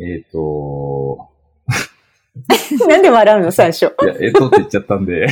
[0.00, 1.28] えっ、と、
[2.88, 3.52] なんで笑うの？
[3.52, 3.86] 最初。
[3.86, 5.26] いや、えっ、とって言っちゃったんで。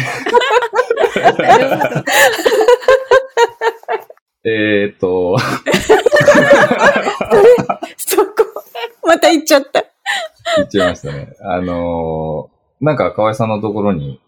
[4.44, 5.36] えっと、
[7.96, 8.32] そこ、
[9.04, 9.84] また言っちゃった。
[10.56, 11.34] 言っちゃいましたね。
[11.40, 14.20] あのーなんか河合さんのところに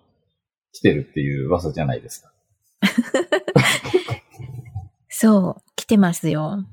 [0.72, 2.32] 来てるっていう噂じゃないですか。
[5.10, 6.64] そう、来てますよ。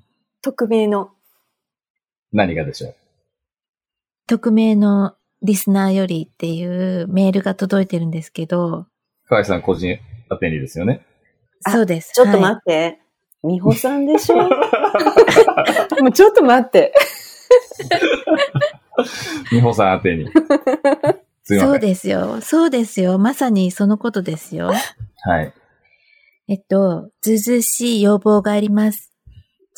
[0.41, 1.11] 匿名の。
[2.31, 2.95] 何がでしょう？
[4.27, 8.87] 匿名のリスナーよりっていうメールが届いてるんですけど、
[9.27, 9.89] 河合さん個人
[10.31, 11.05] 宛てにですよね。
[11.65, 12.11] あそうです。
[12.13, 12.99] ちょっとはい待って。
[13.47, 14.37] 美穂さんでしょ？
[16.01, 16.93] もうちょっと待って。
[19.51, 20.29] 美穂さん宛てに。
[21.43, 22.41] そうですよ。
[22.41, 23.19] そうですよ。
[23.19, 24.71] まさにそのことですよ。
[25.23, 25.53] はい。
[26.47, 29.11] えっと、ずうずうしい要望があります。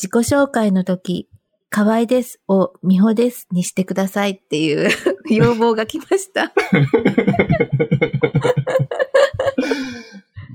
[0.02, 1.28] 自己紹介の時、
[1.70, 4.90] 河合ですを美穂ですにしてくださいっていう
[5.30, 6.52] 要望が来ました。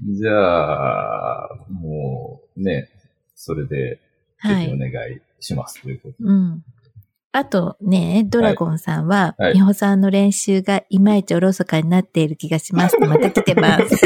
[0.06, 2.90] じゃあ、もうね、
[3.36, 4.00] それで、ぜ
[4.40, 4.66] はい。
[4.66, 6.30] ひお願いしますということで。
[6.30, 6.64] うん。
[7.32, 13.86] あとね、ドラゴンさんは、はい美穂さんの練習がいまいちおろそかになっている気がしますってまた来てます。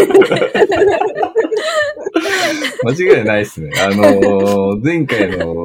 [2.84, 3.72] 間違いないですね。
[3.81, 5.56] あのー前回の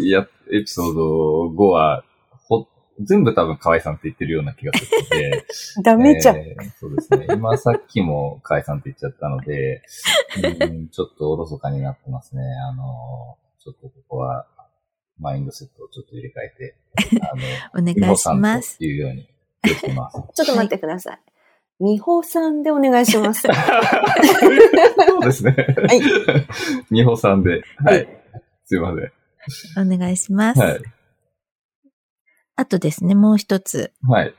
[0.00, 2.04] やエピソード5は、
[2.48, 2.66] ほ、
[3.00, 5.46] 全部多分河合さんって言ってるような気がするので。
[5.82, 6.36] ダメじゃん。
[6.36, 7.26] えーそうですね。
[7.30, 9.82] 今さっきも河合さんって言っちゃったので、
[10.60, 12.42] うんちょっとおろそかになってますね。
[12.70, 14.46] あのーちょっとここは、
[15.18, 16.76] マインドセットをちょっと入れ替えて、
[17.20, 17.42] あの、
[17.78, 18.78] お願いします。
[18.78, 19.28] というように
[19.62, 20.16] 気をつけます。
[20.34, 21.18] ちょっと待ってください。
[21.82, 23.42] 美穂さんでお願いします。
[23.42, 23.48] そ
[25.18, 25.54] うですね。
[25.56, 26.00] はい。
[26.90, 27.62] 美穂さんで。
[27.84, 28.06] ははいい。
[28.64, 29.12] すいません。
[29.76, 30.60] お願いします。
[30.60, 30.82] はい。
[32.56, 33.92] あとですね、もう一つ。
[34.06, 34.34] はい。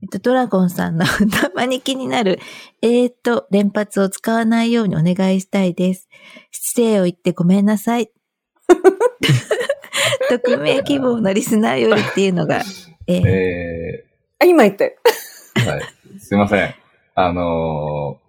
[0.00, 2.38] えっと、ドラゴンさんの たまに気になる、
[2.82, 6.08] えーと、連発を使わないようにお願いしたいです。
[6.50, 8.10] 失礼を言ってごめんなさい。
[10.28, 12.62] 匿名希望のリスナーよりっていうのが、
[13.06, 14.04] えーえ
[14.40, 14.92] あ、今言ったよ。
[15.56, 15.82] ー、はい。
[16.20, 16.74] すいません。
[17.14, 18.27] あのー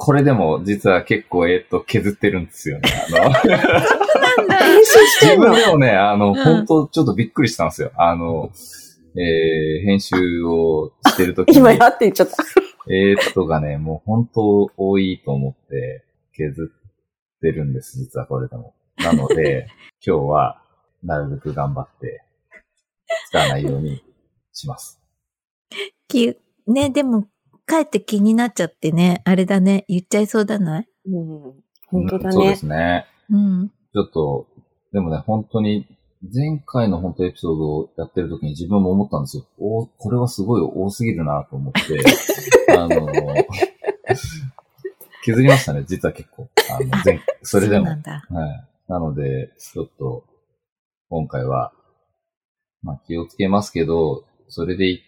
[0.00, 2.88] これでも実は結構、えーっと、削ってるんですよね。
[3.20, 7.90] あの、編集して自分でもね、あの、ん本当ちょっとびっくりしたんですよ。
[7.96, 8.52] あの、
[9.16, 11.58] えー、編集をしてるときに。
[11.58, 12.36] 今やって言っちゃった。
[12.88, 18.76] えーっとがね、もう本当多いと思って削ってるんです、実はこれでも。
[18.98, 19.66] なので、
[20.06, 20.62] 今日は
[21.02, 22.22] なるべく頑張って
[23.30, 24.00] 使わないように
[24.52, 25.02] します。
[26.06, 26.36] き
[26.68, 27.26] ね、でも、
[27.68, 30.88] かえって気になっちゃってね、あれだね、言っちゃいそうだない？
[31.06, 31.54] うん。
[31.86, 32.56] 本当だうんそうでね。
[32.56, 33.06] すね。
[33.30, 33.68] うん。
[33.68, 34.46] ちょっと、
[34.92, 35.86] でもね、本当に、
[36.34, 39.44] 前回の本当エピソードをやってる時に自分も思ったんですよ。
[39.58, 42.00] おこれはすごい多すぎるなと思って、
[42.76, 43.06] あの、
[45.24, 46.48] 削りましたね、実は結構。
[46.72, 47.82] あの、前、 それでも。
[47.82, 48.24] うなんだ。
[48.30, 48.68] はい。
[48.88, 50.24] なので、ちょっと、
[51.10, 51.72] 今回は、
[52.82, 55.02] まあ気をつけますけど、それでい、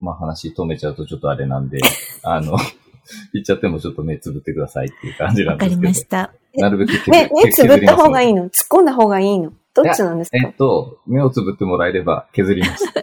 [0.00, 1.80] まあ話止めちゃうとちょっとあれなんで、
[2.22, 2.56] あの、
[3.32, 6.16] 言っちゃってもちょっと目つぶってくださいっていう感じなわかりんですけど。
[6.18, 6.60] ました。
[6.60, 8.30] なるべく削ね、目つぶった方がいい。
[8.30, 8.44] いの？
[8.46, 9.52] 突っ込んだ方がいいの？
[9.74, 10.38] どっちなんですか？
[10.38, 12.92] えっと、目をつぶってもらえれば削ります。
[12.94, 13.02] テ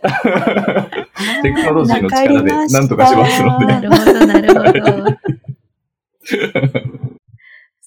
[1.53, 5.17] クノロジーの力で何とかしますのでなるほど、なるほど。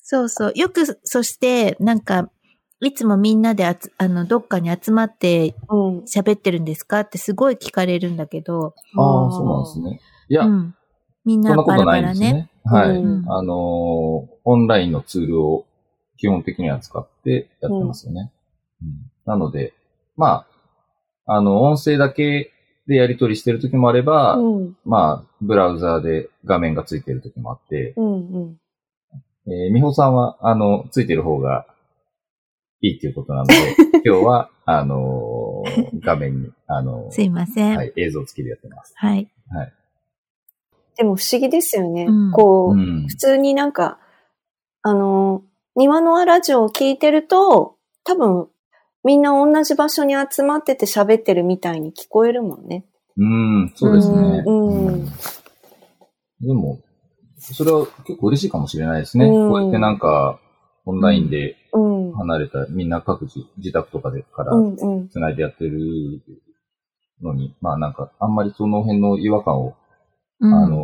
[0.03, 0.53] そうそう。
[0.55, 2.31] よく、そして、なんか、
[2.81, 5.99] いつもみんなであつ、あの、どっかに集まってうん。
[6.01, 7.01] 喋ってるんですか？
[7.01, 10.01] ってすごい聞かれるんだけど、ああ、そうなんですね。
[10.29, 10.75] いや、うん。
[11.25, 12.33] みんそんなバラとないんですバラね。
[12.35, 12.51] ね。
[12.65, 12.99] はい。
[12.99, 15.67] うんあのーオンラインのツールを
[16.19, 18.31] 基本的には使ってやってますよね。
[18.83, 18.89] うん
[19.25, 19.75] なので、
[20.17, 20.47] ま
[21.27, 22.53] あ、あの、音声だけ
[22.87, 24.77] でやり取りしてる時もあれば、うん。
[24.85, 28.15] まあ、ブラウザーで画面がついてる時もあって、うん。
[28.15, 28.17] う
[28.51, 28.61] ん。
[29.49, 31.67] えー、美穂さんは、あの、ついてる方が
[32.81, 33.55] いいっていうことなので、
[34.05, 37.69] 今日は、あのー画面に、あのーすいません。
[37.69, 37.77] はい。
[37.77, 38.95] はい、映像付きでやってます。
[40.97, 42.07] でも不思議ですよね。
[42.09, 43.17] うんこう、うん普。
[43.17, 43.99] 通になんか、
[44.83, 45.43] あの、
[45.75, 48.49] 庭のラジオを聞いてると、多分、
[49.05, 52.84] みんな同じ場所に集まってて喋ってるみたいに聞こえるもんね。
[53.17, 54.43] うん、そうですね。
[54.47, 55.07] うんうん
[56.39, 56.81] でも、
[57.39, 59.27] それは結構嬉しいかもしれないですね。
[59.27, 60.39] うんこうやってなんか、
[60.84, 61.96] オンラインでうん。
[62.16, 65.09] 離れた、みんな各自、自宅とかでからうんうん。
[65.09, 65.78] 繋いでやってる
[67.22, 69.77] のに、まあなんか、あんまりその辺の違和感を、
[70.41, 70.78] うんあの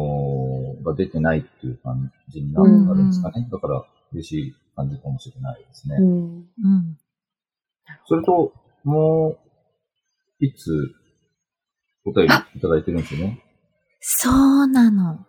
[0.81, 3.49] ーが出てないっていう感じになるんですかね。
[3.53, 5.97] だから、嬉しい感じかもしれないですね。
[6.01, 6.35] うん。
[6.35, 6.99] うん。
[8.07, 8.53] それと、
[8.83, 9.37] も
[10.41, 10.93] う、いつ、
[12.05, 13.45] お便りいただいてるんですよね？
[14.01, 15.15] そうなの。
[15.15, 15.25] も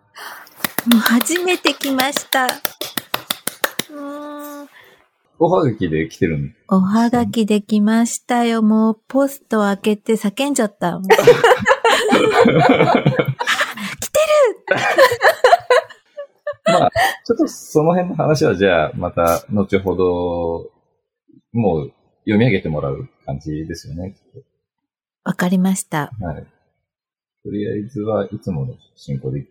[0.96, 2.48] う初めて来ました。
[5.46, 8.62] おはがきで来てるんおはがきできましたよ。
[8.62, 11.02] もうポスト開けて叫んじゃった。
[16.64, 16.92] まあ、
[17.26, 20.72] ちょっとその辺の話はじゃあ、また後ほど、
[21.52, 24.16] もう読み上げてもらう感じですよね。
[25.26, 26.10] わかりました。
[26.22, 26.48] とはい。
[27.44, 29.46] とりあえずはいつもの進行で。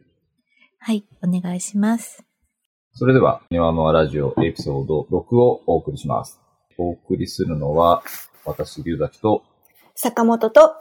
[0.79, 2.25] はい、お願いします。
[2.94, 6.39] それでは、庭のラジオエピソード6をお送りします。
[6.77, 8.03] お送りするのは、
[8.44, 9.43] 私、龍崎と、
[9.94, 10.75] 坂本と、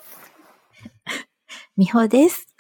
[1.77, 2.53] みほです。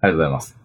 [0.00, 0.56] ありがとうございます。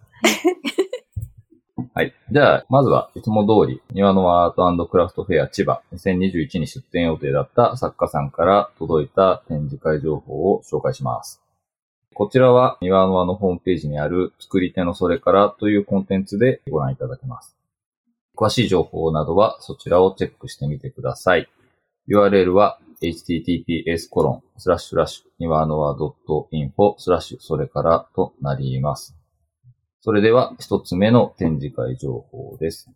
[1.96, 2.14] はい。
[2.32, 11.42] じゃあ、まずはいつも通り、庭のアートクラフトフェア千葉2021に出展予定だった作家さんから届いた展示会情報を紹介します。
[12.14, 17.56] こちらは庭の輪のホームページにある作り手のそれからというコンテンツでご覧いただけます。
[18.36, 21.50] 詳しい情報などはそちらをチェックしてみてください。
[22.08, 29.16] URL は https コロンスラッシュラッシュ庭の輪 .info スラッシュそれからとなります。
[30.02, 32.90] それでは、一つ目の展示会情報です。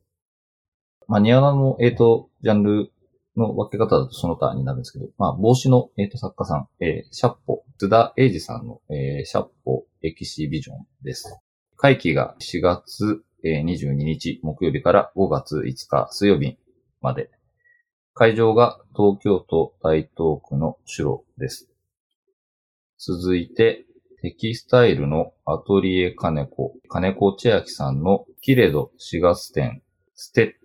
[1.07, 2.91] まあ、ニアナの、えっ、と、ジャンル
[3.37, 11.39] の分け方だとその他になるんですけど、まあ、帽子の、えっ、と、作家さん、えーシャッポ、津田英二さんの、えーシャッポエキシビジョンです。
[11.75, 16.57] 会期が4月、えー22日木曜日から5月5日水曜日
[17.01, 17.29] まで。
[18.15, 21.71] 会場が東京都大東区のシュロです。
[22.99, 23.85] 続いて、
[24.21, 29.81] テキスタイルのアトリエ金子、金子千秋さんのキレド4月展、
[30.13, 30.55] ステ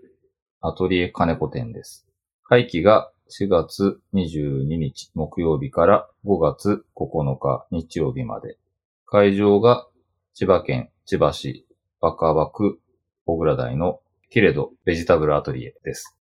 [0.60, 2.07] アトリエ金子展です。
[2.50, 8.56] 会期が4月22日木曜日から5月9日日曜日まで。
[9.04, 9.86] 会場が
[10.32, 11.66] 千葉県千葉市
[12.00, 12.80] 若葉区
[13.26, 14.00] 小倉台の
[14.30, 16.16] キレドベジタブルアトリエです。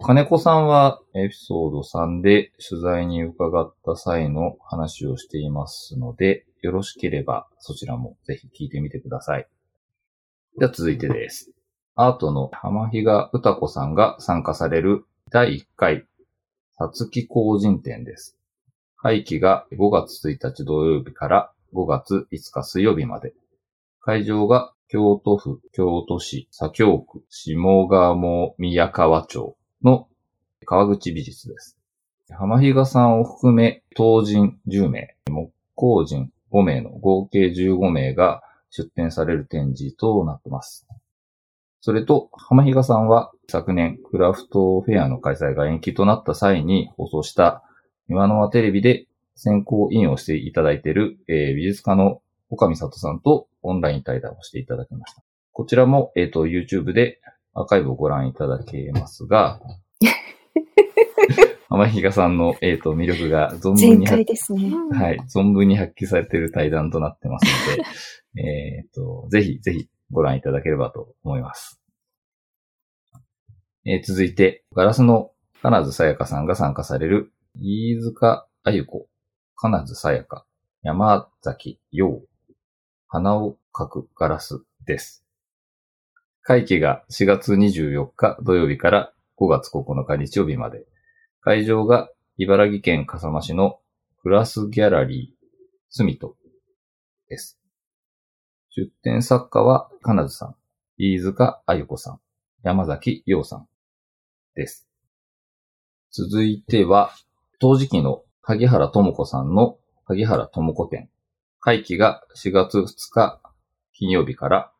[0.00, 9.48] 金子さんはエピソード3で取材に伺った際の話をしていますので、よろしければそちらもぜひ聞いてみてください。
[10.58, 11.57] では続いてです。
[12.00, 16.06] アートの浜比嘉歌子さんが参加される第1回、
[16.76, 18.38] さつき工人展です。
[18.96, 23.34] 会期が5月1日土曜日から5月5日水曜日まで。
[24.00, 27.56] 会場が京都府京都市左京区下
[27.88, 30.06] 鴨宮川町の
[30.66, 31.76] 川口美術です。
[32.30, 40.86] 浜比嘉さんを含め、当人10名、木工人5名の合計15名が出展される展示となっています。
[41.88, 47.62] それと、浜比嘉さんは昨年クラフトフェアの開催が延期となった際に放送した
[48.10, 49.06] 今のはテレビで
[49.36, 52.20] 先行委員をしていただいている、えー美術家の
[52.50, 55.22] 岡見里さんとオンライン対談をしていただきました。
[55.52, 57.22] こちらも、えっ、と、YouTube で
[57.54, 59.58] アーカイブをご覧いただけますが、
[61.70, 64.10] 浜比嘉さんの、えっ、と、魅力が存分全にね。
[64.92, 71.80] はい、存分に発揮されている対談となってますので、 えっと、ぜひぜひご覧いただければと思います。
[73.84, 75.30] えー続いて、ガラスの
[75.62, 79.08] 金津さやかさんが参加される、飯塚あゆ子、
[79.56, 80.46] 金津さやか、
[80.82, 82.20] 山崎陽、
[83.08, 85.24] 花を描くガラスです。
[86.42, 90.86] 会期が4月24日土曜日から5月9日日曜日まで。
[91.40, 93.80] 会場が茨城県笠間市の
[94.22, 95.46] クラスギャラリー、
[95.90, 96.36] スミト
[97.28, 97.58] です。
[98.70, 100.54] 出展作家は金津さん、
[100.98, 102.20] 飯塚あゆ子さん、
[102.62, 103.68] 山崎陽さん
[104.54, 104.88] です。
[106.10, 107.10] 続いては、
[107.60, 111.08] 陶磁器の萩原智子さんの萩原智子展。
[111.60, 113.40] 会期が4月2日
[113.92, 114.72] 金曜日から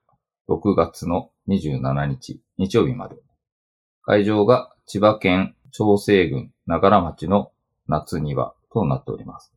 [0.49, 3.16] 6月の27日日曜日まで。
[4.02, 7.52] 会場が千葉県長生郡長良町の
[7.88, 9.52] 夏庭となっております。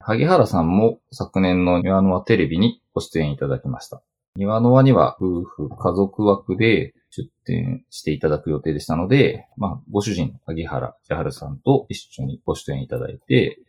[0.00, 4.02] 萩原さんも昨年の庭のテレビにご出演いただきました。
[4.34, 13.60] 庭の輪には夫婦家族枠で出展していただく予定でしたので、まあ、ご主人萩原千春さんと一緒にご出演いただいて、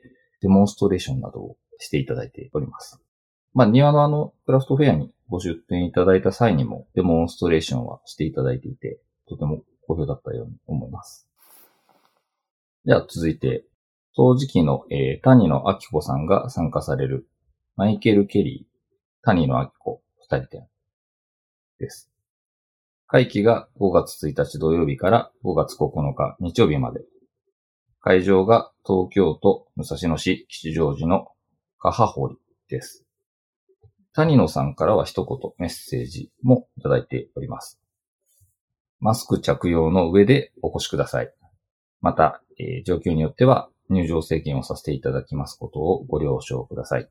[0.42, 3.00] デモンストレーションなどをしていただいております。
[3.54, 11.28] まあ、庭のあの、クラフトフェアにご出展いただいた際にも、デモンストレーションはしていただいていて、とても好評だったように思います。
[12.84, 13.64] では続いて、
[14.16, 17.28] 陶磁器の、えー谷野明子さんが参加される、
[17.76, 18.69] マイケル・ケリー、
[19.22, 20.68] 谷野明子二人展
[21.78, 22.10] です。
[23.06, 27.02] 会期が5月1日土曜日から5月9日日曜日まで。
[28.00, 31.28] 会場が東京都武蔵野市吉祥寺の
[31.80, 32.38] カハホリ
[32.70, 33.04] です。
[34.14, 37.78] 谷野さんからは一言メッセージもいただいております。
[39.02, 41.34] マスク着用の上でお越しください。
[42.00, 47.10] また、えー状況によっては入場制限をさせていただきますことをご了承ください。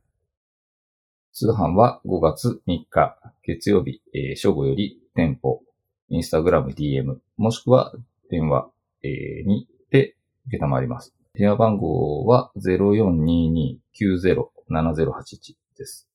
[1.38, 5.62] 通販は5月3日月曜日、えー正午より店舗、
[6.08, 7.94] インスタグラム DM、もしくは
[8.28, 8.68] 電話、
[9.04, 10.16] えーにて
[10.48, 11.14] 受けたまります。
[11.34, 16.08] 電話番号は0422-907081です。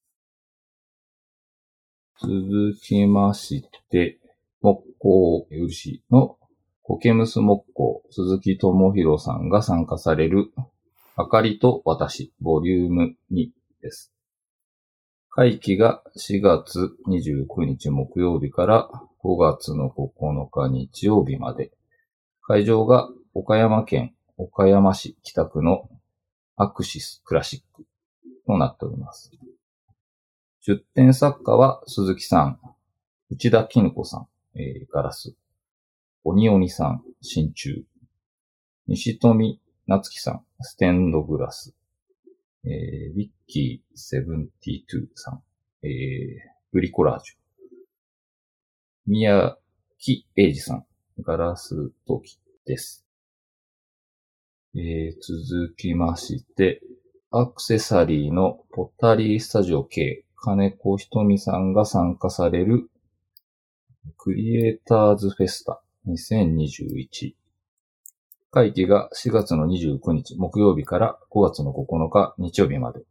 [2.19, 4.19] 続きまして、
[4.59, 6.37] 木工漆の
[6.81, 10.51] コケムス木工鈴木智弘さんが参加される
[11.15, 13.51] あかりと私ボリューム2
[13.81, 14.12] です。
[15.35, 18.87] 会期が4月29日木曜日から
[19.23, 21.71] 5月の9日日曜日まで。
[22.43, 25.89] 会場が岡山県岡山市北区の
[26.55, 27.83] アクシスクラシック
[28.45, 29.31] となっております。
[30.61, 32.59] 出展作家は鈴木さん、
[33.31, 35.33] 内田絹子さん、えーガラス、
[36.23, 37.85] 鬼鬼さん、真鍮、
[38.85, 41.73] 西富夏樹さん、ステンドグラス、
[42.65, 45.43] えー、ビッキー72さん、
[45.85, 45.91] えー、
[46.71, 47.35] ブリコラージュ、
[49.05, 49.57] 宮
[49.99, 50.85] 木英二さん、
[51.21, 53.05] ガラス陶器です。
[54.75, 56.81] えー、続きまして、
[57.31, 62.89] アクセサリーのポッタリースタジオ K、金子ひとみさんが参加される
[64.17, 65.81] クリエイターズフェスタ。
[66.07, 67.35] 2021。
[68.55, 73.01] 会期が4月の29日木曜日から5月の9日日曜日まで。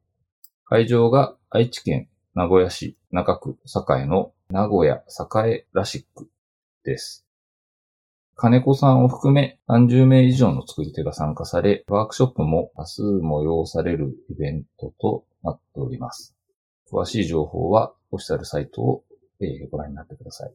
[0.64, 5.02] 会場が愛知県名古屋市中区栄の名古屋
[5.44, 6.28] 栄らしく
[6.84, 7.26] です。
[8.37, 16.37] 金子さんを含め30名以上の作り手が参加され、ワークショップも多数催されるイベントとなっております。
[16.88, 19.04] 詳しい情報はオフィシャルサイトを、
[19.40, 20.54] えご覧になってください。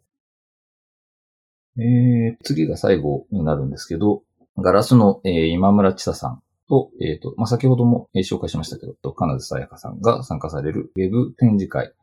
[1.82, 4.24] えー、次が最後になるんですけど、
[4.58, 11.94] ガラスの、えー今村千佐さんと、えっ、と、まあ、先ほども、えー紹介しましたけど、金津さやかさんが参加されるウェブ展示会、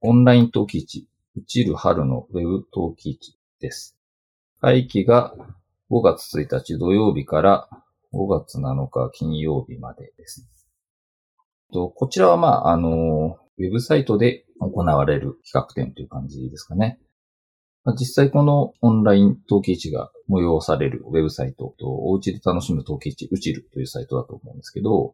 [0.00, 3.96] オンライン陶器市、うちる春のウェブ陶器市です。
[4.60, 5.34] 会期が
[5.90, 7.68] 5月1日土曜日から
[8.12, 10.46] 5月7日金曜日までです。
[11.72, 16.98] とこちらは、まあ、あの、ウェブサイトで行われる企画展という感じですかね。
[17.92, 25.12] 実際このオンライン陶器市が催されるウェブサイトと、お家で楽しむ陶器市、うちるというサイトだと思うんですけど、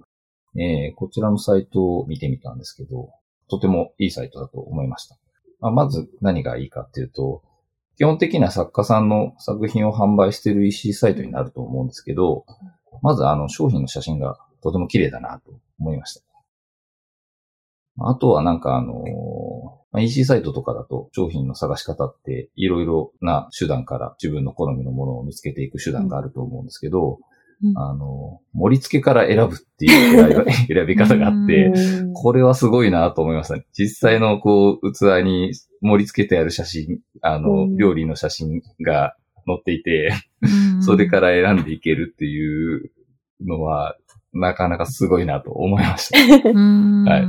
[0.56, 3.10] えーこちらのサイトを見てみたんですけど、
[3.48, 5.16] とてもいいサイトだと思いました。
[5.60, 7.42] まあまず何がいいかっていうと、
[7.98, 12.46] 基本的な作家さんの作品を販売している EC サイトになると思うんですけど、
[13.02, 16.24] まずあの商品の写真がとても綺麗だなと思いました。
[18.02, 19.04] あとはなんかあの
[19.92, 27.18] まあ EC サイトとかだと商品の探し方っていろいろな手段から自分の好みのものを見つけていく手段があると思うんですけど、
[27.62, 33.64] うんあの、盛り付けから選ぶっていう選び方 があって、うんこれはすごいなと思いましたね。
[33.72, 39.14] 実際のこう、器に盛り付けてある写真、あの、うん料理の写真が
[39.46, 40.12] 載っていて、
[40.80, 42.90] それから選んでいけるっていう
[43.40, 43.96] のは、
[44.32, 46.18] なかなかすごいなと思いました。
[46.50, 47.04] うん。
[47.04, 47.24] はい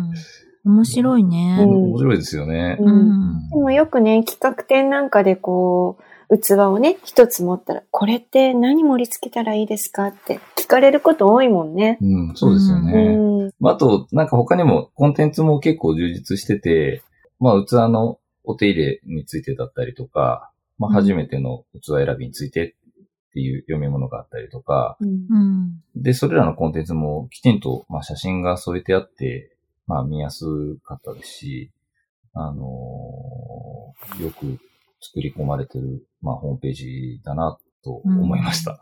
[0.63, 1.57] 面白いね。
[1.61, 2.77] うん面白いですよね。
[2.79, 3.49] ううんん。
[3.49, 5.97] でもよくね、企画展なんかでこ
[6.29, 11.97] う、器をね、一つ持ったら、これって何盛り付けたらいいですかって聞かれること多いもんね。
[12.01, 13.15] うん、そうですようね。
[13.47, 13.51] ん。
[13.59, 17.03] まああと、なんか他にもコンテンツも結構充実してて、
[17.39, 22.75] まあ器のお手入れについてだったりとか、まあうん初めての器選びについて
[23.31, 26.01] っていう読み物があったりとか、うんうん。
[26.01, 29.55] で、それらのコンテンツもきちんと、まあ、写真が添えてあって、
[29.91, 30.45] まあ、見やす
[30.85, 31.71] かったですし、
[32.33, 34.57] あのーよく
[35.01, 38.79] 作り込まれてる、まあ、ホームページだなと思いました。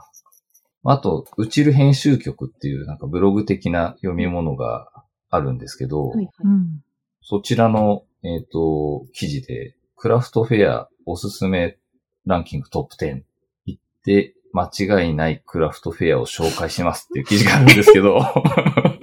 [0.84, 4.88] あと、うちる編集局っていう、なんかブログ的な読み物が
[5.30, 6.84] あるんですけど、はいはいうん。
[7.22, 11.78] そちらの、えっ、と、記事で、クラフトフェアおすすめ
[12.26, 13.24] ランキングトップ10
[13.66, 18.20] 行って間違いないクラフトフェアを紹介しますっていう記事があるんですけど、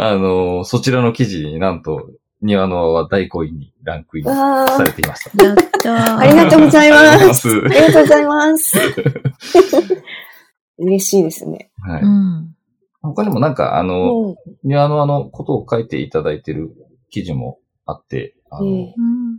[0.00, 2.08] あの、そちらの記事になんと、
[2.40, 5.44] 庭の輪は第5位にランクインされていました。
[5.44, 6.16] やったー。
[6.18, 7.48] ありがとうございます。
[7.48, 8.78] あありがとうございます。
[10.78, 11.72] 嬉しいですね。
[11.80, 12.02] はい。
[12.02, 12.54] うん。
[13.02, 16.70] 他にもなんか、あの、うん庭の輪のことを書いていただいてる
[17.10, 18.66] 記事もあって、あの。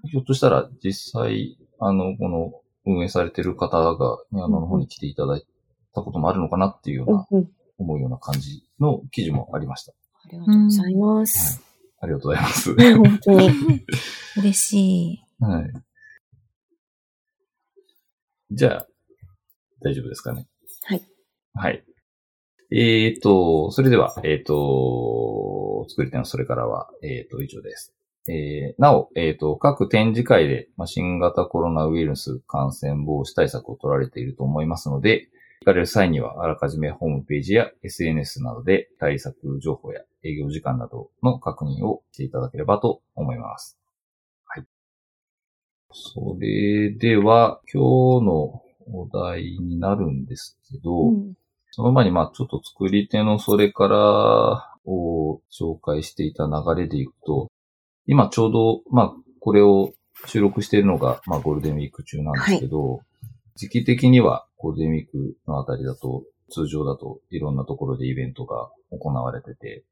[0.05, 2.51] ひょっとしたら実際、あの、この
[2.85, 5.45] 運営されてる方が、ね、あの方に来ていただい
[5.93, 7.43] たこともあるのかなっていうような。
[7.79, 9.93] 思うような感じの記事もありました。
[10.29, 11.61] ありがとうございます。
[12.01, 12.75] ありがとうございます。
[12.75, 13.49] ね本当に。
[14.37, 15.19] 嬉しい。
[15.39, 15.71] はい。
[18.51, 18.87] じゃあ、
[19.81, 20.47] 大丈夫ですかね？
[20.83, 21.01] はい。
[21.53, 21.83] はい。
[22.71, 27.93] えーと、それでは、えーと、作り手のそれからは、えーと、以上です。
[28.27, 35.29] えーなお、えーと、各展示会で、まあ、新型コロナウイルス感染防止対策を取られていると思いますので、
[35.61, 43.79] 行かれる際には、あらかじめホームページや SNS などで対策情報や営業時間などの確認をしていただければと思います。
[45.91, 48.61] それでは、今日の
[48.91, 51.33] お題になるんですけど、うん。
[51.71, 57.49] その前に、まあちょっと作り手のそれからを紹介していた流れでいくと、
[58.05, 59.93] 今ちょうど、まあこれを
[60.25, 63.01] 収録しているのが、まあゴールデンウィーク中なんですけど、
[63.55, 69.83] 時期的にはゴールデンウィークのあたりだと、通常だといろんなところでイベントが行われてて、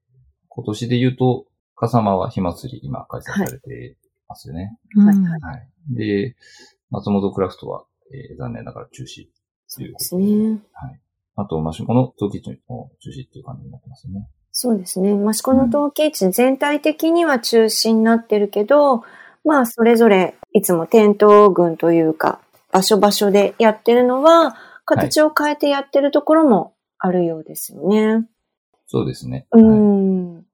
[0.58, 1.46] 今年で言うと、
[1.76, 3.96] 笠間は火祭り今開催されて
[4.28, 4.76] ますよね。
[4.96, 5.70] うんはいはいはい。
[5.92, 6.36] で、
[6.90, 9.28] 松本クラフトは、えー残念ながら中止。
[9.68, 10.60] そうですね。
[11.36, 14.28] あと、マシモの陶器市も中止っていう感じになってますよね。
[14.52, 15.12] そうですね。
[15.12, 19.04] 益子の陶器市全体的には中止になってるけど、
[19.46, 22.40] まあ、それぞれいつも店頭群というか、
[22.72, 28.28] 場所場所でやってるのは、形を変えてやってるところもあるようですよね。
[28.88, 29.46] そうですね。
[29.52, 30.47] うはいん。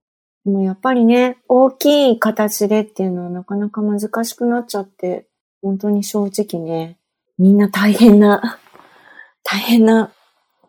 [0.45, 5.27] でもやっぱりね、大きい形でっていうのはなかなか難しくなっちゃって、
[5.61, 6.97] 本当に正直ね、
[7.37, 8.59] みんな大変な、
[9.43, 10.11] 大変な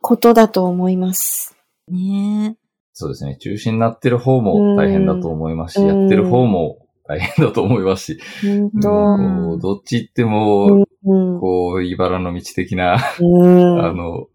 [0.01, 1.57] ことだと思います。
[1.89, 2.57] ね
[2.93, 3.37] そうですね。
[3.37, 8.21] 中止になってる方も大変だと思いますし、うんやってる方も大変だと思いますし、
[8.63, 11.41] どっち行っても、うん。
[11.41, 14.29] こう、茨の道的な、うんあの、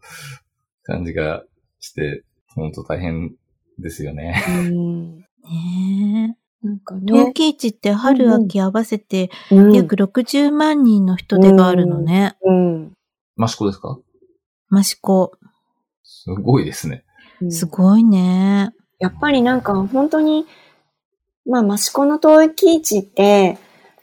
[0.83, 1.43] 感じが
[1.79, 2.23] して、
[2.55, 3.33] 本当大変
[3.79, 4.43] ですよね。
[4.47, 7.33] うんねなんか陶ね。
[7.33, 12.35] 器市って春秋合わせてうん約60万人の人手があるのね。
[12.43, 12.93] うん。
[13.35, 13.97] マシコですか？
[14.77, 15.31] 益子。
[16.03, 17.05] すごいですね。
[17.41, 18.73] うんすごいね。
[18.99, 20.45] やっぱりなんか本当に、
[21.45, 23.57] まあ、益子の陶器市って、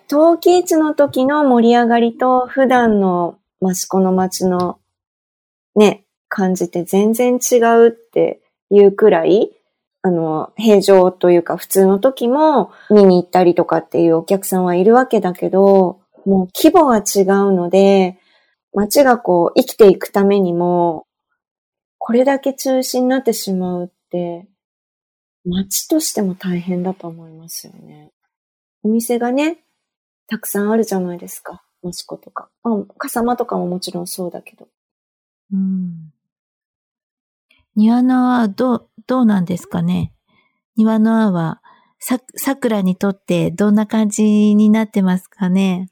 [0.09, 4.79] 陶器市の時の盛り上がりと普段の益子の街の
[5.75, 9.51] ね、感じって全然違うっていうくらい、
[10.07, 18.17] あの、平常というか普通の時も見に行ったりとかっていうお客さんはいるわけだけど、もう規模が違うので、
[18.73, 21.09] 街がこう生きていくためにも、
[21.99, 24.47] これだけ中止になってしまうって、
[25.45, 28.13] 街としても大変だと思いますよね。
[28.85, 29.59] お店がね、
[30.29, 31.65] たくさんあるじゃないですか。
[31.83, 32.49] 益子とか。
[32.63, 34.69] まあ、笠間とかももちろんそうだけど。
[35.53, 36.13] うん。
[37.77, 40.13] 庭の輪はどう、どうなんですかね？
[40.77, 41.63] 庭の輪は、
[41.99, 45.91] さ、桜にとってどんな感じになってますかね？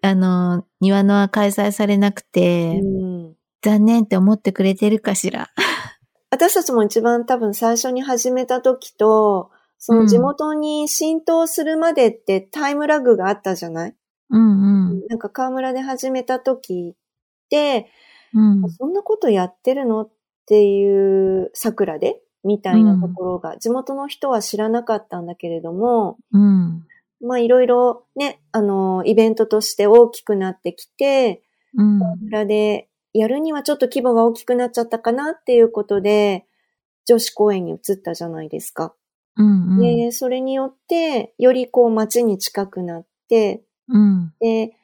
[0.00, 5.50] あの、庭の輪開催されなくて、うん残念って思ってくれてるかしら？
[6.30, 13.96] 私たちも一番多分最初に始めた時と、その地元に浸透するまでってタイムラグがあったじゃない、
[14.30, 15.06] うんうん。
[15.08, 17.88] なんか河村で始めた時って、
[18.34, 18.68] うん。
[18.70, 20.02] そんなことやってるの？
[20.02, 20.10] っ
[20.46, 26.86] ていう桜でみたいなところが、地元の人は知らなかったんだけれども、うん。
[27.20, 31.42] まあいろいろね、あの、イベントとして大きくなってきて、
[31.76, 31.98] うん。
[32.24, 36.46] 村でやるにはちょっと規模が大きくなっちゃったかなっていうことで、
[37.06, 38.94] 女子公園に移ったじゃないですか。
[39.36, 39.78] うん。
[39.78, 44.32] で、それによって、よりこう街に近くなって、うん。
[44.40, 44.76] で、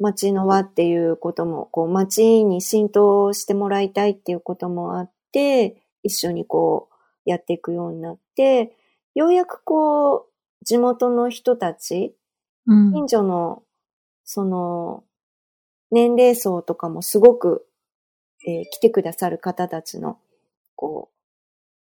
[0.00, 8.74] 街の輪っていうことも、こう街に浸透してもらいたいっていうこともあって、一緒にこうやっていくようになって、
[9.14, 12.14] ようやくこう、地元の人たち、
[12.66, 12.92] うん。
[12.92, 13.62] 近所の、
[14.24, 15.04] その、
[15.90, 17.66] 年齢層とかもすごく、
[18.46, 20.18] えー来てくださる方たちの、
[20.76, 21.16] こう、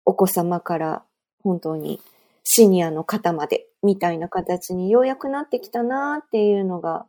[0.04, 1.04] お子様から
[1.42, 2.00] 本当に
[2.42, 7.06] シニアの方まで、みたいな形にようやくなってきたなっていうのが、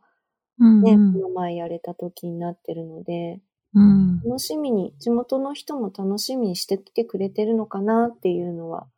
[0.60, 0.82] うん。
[0.82, 3.40] ね、この前やれた時になってるので、
[3.74, 4.20] うん。
[4.24, 8.88] 楽しみに、地元の人も楽しみにしてきてくれてるのかなっていうのは、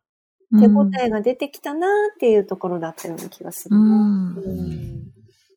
[0.59, 3.81] 手応えが出てきたなっていうところだったような気がするな。
[4.35, 4.82] うんうん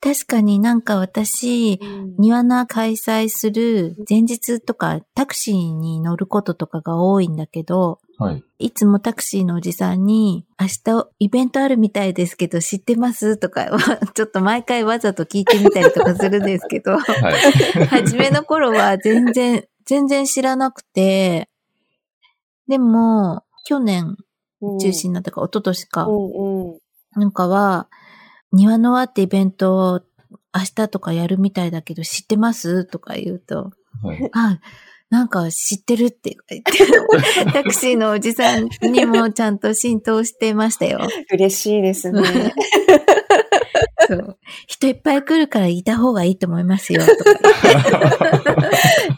[0.00, 1.80] 確かになんか私、
[2.18, 8.44] 庭菜開催する前日とかタクシーに乗ることとかが多いんだけど、はい。
[8.58, 13.68] いつもタクシーのおじさんに、明日イベントあるみたいですけど知ってますとか、
[14.14, 17.86] ちょっと毎回わざと聞いてみたりとかするんですけど、 はい。
[17.86, 21.48] 初めの頃は全然、全然知らなくて、
[22.68, 24.16] でも、去年
[24.60, 26.78] 中止になったか、一昨年か、うんうん。
[27.20, 27.88] なんかは、
[28.56, 30.00] 庭の輪ってイベントを
[30.54, 32.86] 明日とかやるみたいだけど知ってます？
[32.86, 33.70] とか言うと、
[34.02, 34.30] はい。
[34.34, 34.60] あ、
[35.10, 36.86] なんか知ってるって言って、
[37.52, 41.00] タクシーのおじさんにもちゃんと浸透してましたよ。
[41.32, 42.22] 嬉しいですね。
[43.98, 44.38] そう。
[44.66, 47.02] 人いっぱい来るからいた方がいいと思いますよ。
[47.04, 47.24] とか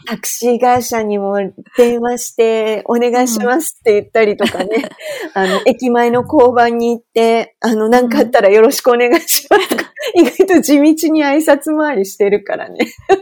[0.05, 1.35] タクシー会社にも
[1.77, 4.89] 電話してお願いしますって言ったりとかね。
[5.33, 12.77] あの、駅前の交番に行って、あの、なんかあったらよろしくお願いしますとか、意外と地道に挨拶回りしてるからね。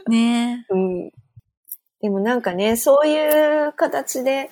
[0.08, 1.12] ね うん。
[2.02, 4.50] でもなんかね、そういう形で、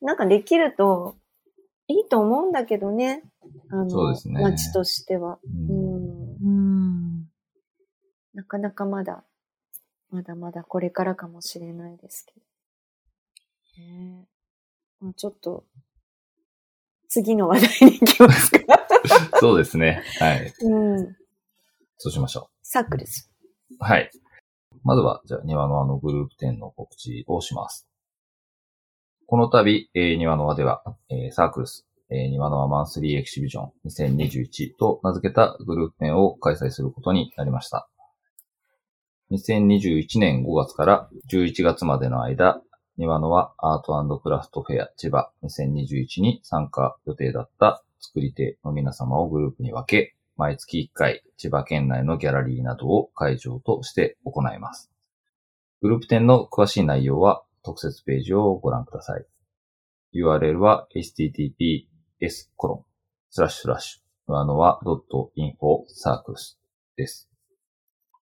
[0.00, 1.16] なんかできると
[1.88, 3.22] いいと思うんだけどね。
[3.70, 5.38] あの、そうですね街としては。
[5.44, 6.20] ううんん。
[6.20, 6.25] うん。
[8.36, 9.24] なかなかまだ、
[10.10, 12.46] まだまだこれからかもしれないですけど。
[15.00, 15.64] まあ、ちょっと、
[17.08, 18.58] 次の話題に行きますか。
[19.40, 20.02] そうですね。
[20.20, 20.52] はい。
[20.60, 21.16] うん。
[21.96, 23.26] そうしましょサークルズ。
[23.70, 23.76] う。
[23.78, 24.10] はい。
[24.82, 27.88] まずは、じゃあ、庭の輪のグループ展の告知をします。
[29.24, 37.88] この度、えー、庭の輪では、えーサークルス、えー、庭の輪マンスリーエキシビジョン2021と名付けたグループ展を開催することになりました。
[39.32, 42.62] 2021年5月から11月までの間、
[42.96, 54.92] 庭の輪アートクラフトフェア千葉2021に参加予定だった作り手の皆様をグループに分け、毎月1回千葉県内のギャラリーなどを会場として行います。
[55.82, 59.26] グループ展の詳しい内容は特設ページをご覧ください。
[60.14, 62.84] URL は https コロン
[63.30, 66.60] スラッシュスラッシュ上野は .info サークルス
[66.96, 67.28] です。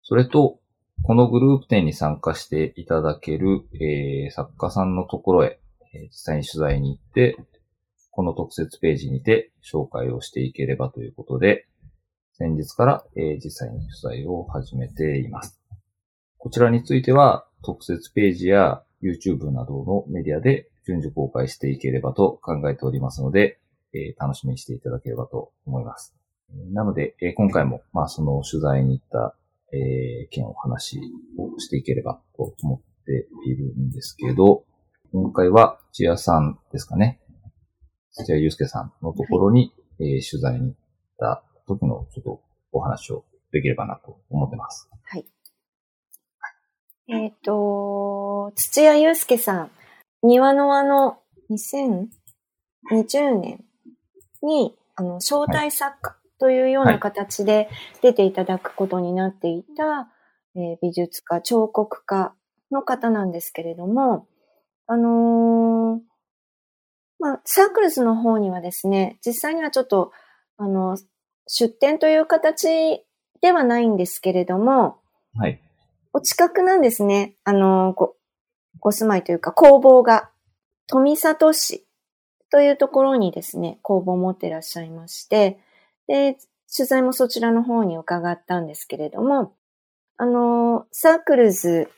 [0.02, 0.60] それと、
[1.02, 5.60] このグループ展に参加していただける、えー作家さんのところへ、
[5.92, 7.36] えー実際に取材に行って、
[8.10, 11.66] この特設ページにて紹介をしていければということで、
[12.32, 15.60] 先日から、えー実際に取材を始めています。
[16.38, 23.58] こちらについては、特設ページや YouTube などのメディアで順次公開していければと考えておりますので、
[23.92, 26.14] えー楽しみにしていただければと思います。
[26.72, 29.36] なので、えー今回も、まあ、その取材に行った、
[29.74, 30.98] えー件お話
[31.38, 34.64] をしていければと思っているんですけど、
[35.12, 37.20] 今回は土屋さんですかね。
[38.12, 40.74] 土屋祐介さんのところに、えー取材に行っ
[41.18, 42.40] た時のちょっと
[42.72, 44.88] お話をできればなと思ってます。
[45.04, 45.24] はい。
[47.08, 49.70] えっ、と、土屋祐介さん、
[50.22, 51.18] 庭の輪の
[51.50, 52.08] 2020
[53.38, 53.64] 年
[54.42, 57.68] に、あの、招待作家というような形で
[58.02, 60.08] 出ていただくことになっていた、
[60.56, 62.34] えー美術家、彫刻家
[62.70, 64.26] の方なんですけれども、
[64.86, 66.14] あのー
[67.18, 70.12] まあ、サークルズの方にはですね、実際にはちょっと、
[70.58, 70.98] あの、
[71.46, 73.02] 出展という形
[73.40, 74.98] ではないんですけれども、
[75.34, 75.60] はい。
[76.12, 77.36] お近くなんですね。
[77.44, 78.14] あの、ご、
[78.78, 80.30] ご住まいというか工房が、
[80.86, 81.86] 富里市
[82.50, 85.58] というところにですね、工房を持ってらっしゃいまして、
[86.06, 86.36] で、
[86.74, 89.54] 取材もそちらの方に伺ったんですけれども、
[90.16, 91.88] あの、サークルズ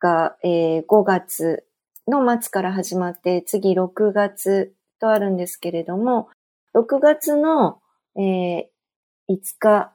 [0.00, 1.64] が、えー5月
[2.06, 6.28] の末から始まって、次6月とあるんですけれども、
[6.74, 7.80] 6月の、
[8.16, 8.64] えー
[9.28, 9.92] 5日、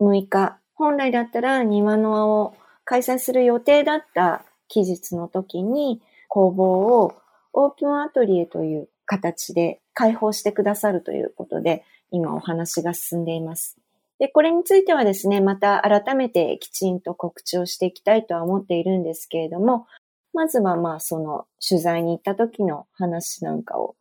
[0.00, 6.64] 6日、本来だったら庭の輪を開催する予定だった期日の時に工房
[7.02, 7.14] を
[7.52, 13.76] オープンアトリエという形で開放してくださるということで今お話が進んでいます。
[14.18, 19.86] で、これについてはですね、また改めてきちんと告知をしていきたいとは思っているんですけれども、
[20.32, 23.96] まずはまあその取材に行った時の話なんかを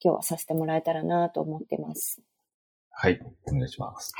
[0.00, 2.22] 今日はさせてもらえたらなと思ってます。
[2.90, 3.20] はい。
[3.46, 4.12] お願いします。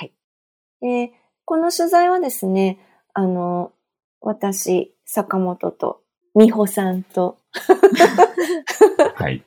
[0.80, 1.12] で、
[1.44, 2.78] この取材はですね、
[3.14, 3.72] あの、
[4.20, 6.02] 私、坂本と、
[6.36, 7.38] 美穂さんと、
[9.14, 9.44] はい。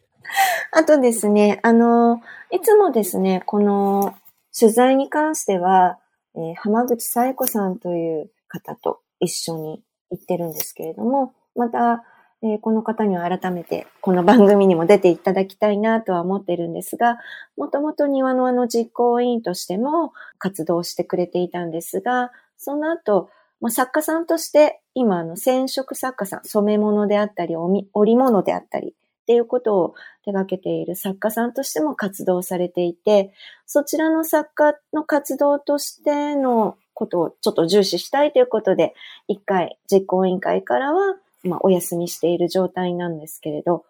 [0.72, 4.16] あとですね、あの、いつもですね、この
[4.58, 5.98] 取材に関しては、
[6.36, 12.04] えー浜口紗恵子さんという方と一緒に行ってるんですけれども、また、
[12.44, 17.18] えーこの方には改めてこの番組にも出ていただきたいなとは思ってるんですが、
[17.58, 23.30] もともと庭の輪の実行委員としても活動してくれていたんですが、その後、
[23.60, 28.96] まあ、作家さんとして今あの染色作家さん、染め物であったり、織物であったり
[29.30, 29.94] っていうことを
[30.26, 33.32] 手掛けている作家さんとしても活動されていて、
[33.68, 38.96] そちらの作家の活動としてのことをちょっと重視したいということで、
[39.28, 41.14] 一回実行委員会からは、
[41.44, 43.86] まあ、お休みしている状態なんですけれど、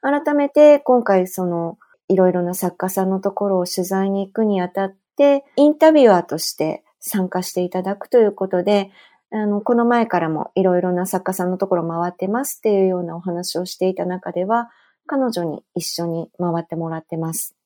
[0.00, 8.90] 改めて今回そのいろいろな作家さんのところを取材に行くにあたって、インタビュアーとして参加していただくということで、
[9.32, 14.70] あの、この前からもいろいろな作家さんのところ回ってますっていうようなお話をしていた中では、
[15.10, 17.56] 彼女に一緒に回ってもらってます。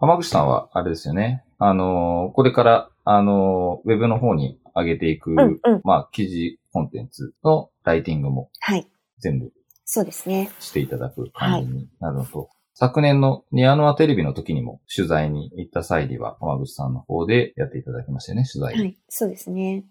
[0.00, 1.44] 浜口さんは、あれですよね。
[1.58, 8.88] あの、これから、あの、ウェブの方に上げていく、うんうん、まあ、記事コンテンツのライティングも、はい。
[9.18, 9.52] 全部、
[9.84, 10.50] そうですね。
[10.58, 18.74] していただく感じになるのと、はい、昨年のニアノアテレビの時にも取材に行った際には、浜口さんの方でやっていただきましたよね、取材。
[18.74, 19.84] はい、そうですね。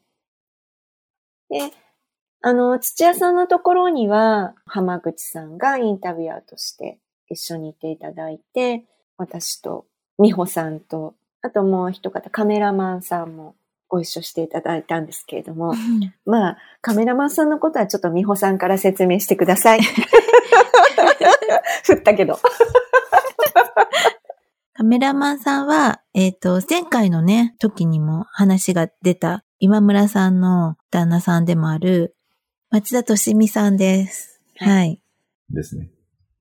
[1.51, 1.71] で、
[2.47, 8.85] あの、土屋さんのところには、浜口さんがインタビュアーとして一緒にいていただいて、
[9.17, 9.87] 私と
[10.21, 13.55] 美穂さんと、あともう一方、カメラマンさんも
[13.87, 15.73] ご一緒していただいたんですけれども、
[16.27, 19.79] まあ、カメラマンさんのことはちょっと美穂さんから説明してください。
[21.83, 22.37] 振ったけど。
[24.75, 32.14] カメラマンさんは、えっ、ー、と、前回のね、時にも話が出た今村さんの旦那さんでもある
[32.75, 34.41] 町田敏美さんです。
[34.57, 34.99] はい。
[35.49, 35.89] ですね。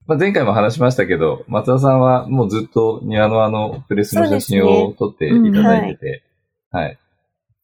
[0.09, 6.25] まあ、前回も話しましたけど、松田さんはもうずっと庭のあのプレスの写真を撮っていただいてて、
[6.73, 6.99] うん、はい、はい。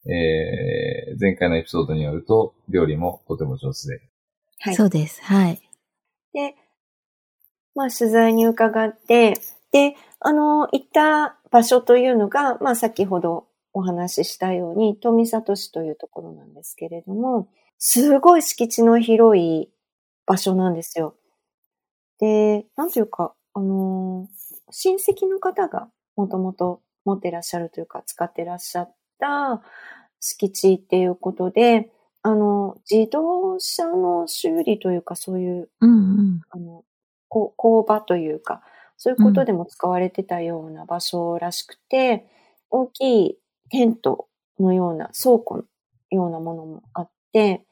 [0.09, 3.99] えー、前回のエピソードによると、料理もとても上手で。
[4.61, 4.75] はい。
[4.75, 5.21] そうです。
[5.21, 5.61] はい。
[6.31, 6.55] で、
[7.75, 9.33] まあ取材に伺って、
[9.73, 17.49] で、あの、行った場所というのが、まあ先ほどお話ししたように、富里市というところなんですけれども、
[17.83, 19.67] すごい敷地の広い
[20.27, 21.15] 場所なんですよ。
[22.19, 24.27] で、なんていうか、あの
[24.69, 29.63] 親戚の方がもともと持ってらっしゃるというか、使ってらっしゃった
[30.19, 31.89] 敷地っていうことで、
[32.21, 36.83] あの、自動車の修理というか、そういう、うんうん、あの
[37.29, 38.61] 工場というか、
[38.95, 42.27] そういうことでも使われてたような場所らしくて、
[42.71, 43.37] うん、大きい
[43.71, 44.27] テント
[44.59, 45.63] のような倉庫の
[46.11, 47.65] ようなものもあって、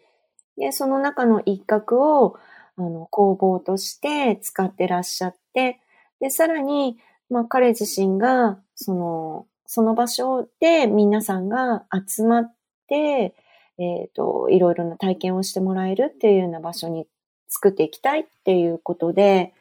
[0.60, 2.38] で、その中の一角を、
[2.78, 5.80] あの、工房として使ってらっしゃって、
[6.19, 6.98] で、さらに、
[7.30, 12.54] まあ、彼自身が、その、その場所で皆さんが集まっ
[12.88, 13.36] て、
[13.78, 17.08] えっ、ー、と、いろいろな体験をしてもらえるっていうような場所に
[17.48, 19.54] 作っていきたいっていうことで、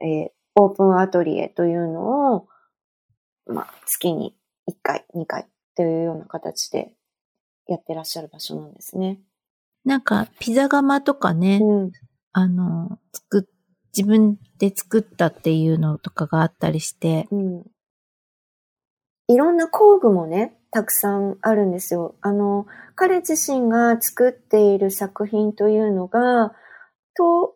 [0.00, 2.48] えー、オープンアトリエというのを、
[3.46, 4.36] まあ、月に
[4.68, 6.92] 1回、2回というような形で
[7.66, 9.18] やってらっしゃる場所なんですね。
[9.84, 11.92] なんか、ピザ窯とかね、うん、
[12.32, 13.48] あの、作
[13.96, 17.64] 自分で作ったっていうのとかがあったりして、うん、
[19.28, 22.14] いろんな工具もね、たくさんあるんですよ。
[22.20, 26.52] あの、彼自身が作っている作品というのが、
[27.14, 27.54] 陶、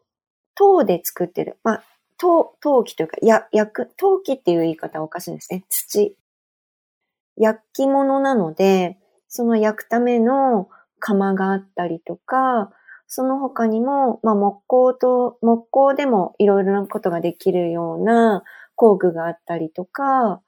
[0.55, 1.59] 陶で作ってる。
[1.63, 1.85] まあ、
[2.19, 5.65] 陶、陶器というか、や、焼く、陶器っていう言い方はおかしいんですね。
[5.69, 6.17] 土。
[7.37, 10.69] 焼き物なので、その焼くための
[11.05, 12.73] 窯があったりとか、
[13.07, 18.43] その他にも、まあ、木工と、木工でもいろいろなことができるような
[18.75, 20.41] 工具があったりとか、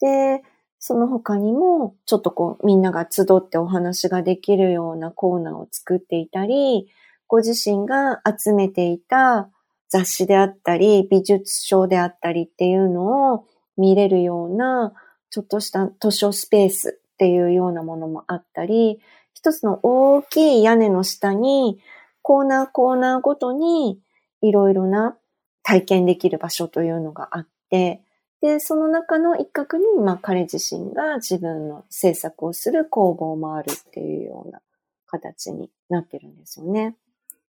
[0.00, 0.42] で、
[0.78, 6.88] その他にも、ちょっとこう、みんなが集ってお話ができるようなコーナーを作っていたり、
[7.26, 9.50] ご自身が集めていた
[9.88, 13.44] 雑誌であったり、美術書であったりっていうのを
[13.76, 14.94] 見れるような、
[15.30, 19.00] ちょっとした図書スペースっていうようなものもあったり、
[19.44, 21.78] 一つの大きい屋根の下に、
[22.22, 24.00] コーナーコーナーごとに
[24.40, 25.18] いろいろな
[25.62, 28.00] 体験できる場所というのがあって、
[28.40, 34.62] で、その中の一角に、まあ彼自身が自分の制作をする工房もあるっていうような
[35.06, 36.96] 形になってるんですよね。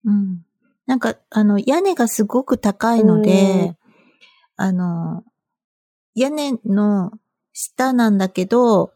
[0.07, 0.47] うん。
[0.87, 3.77] なんか、あの、屋根がすごく高いので、
[4.57, 5.25] あの、
[6.15, 7.13] 屋根の
[7.53, 8.95] 下なんだけど、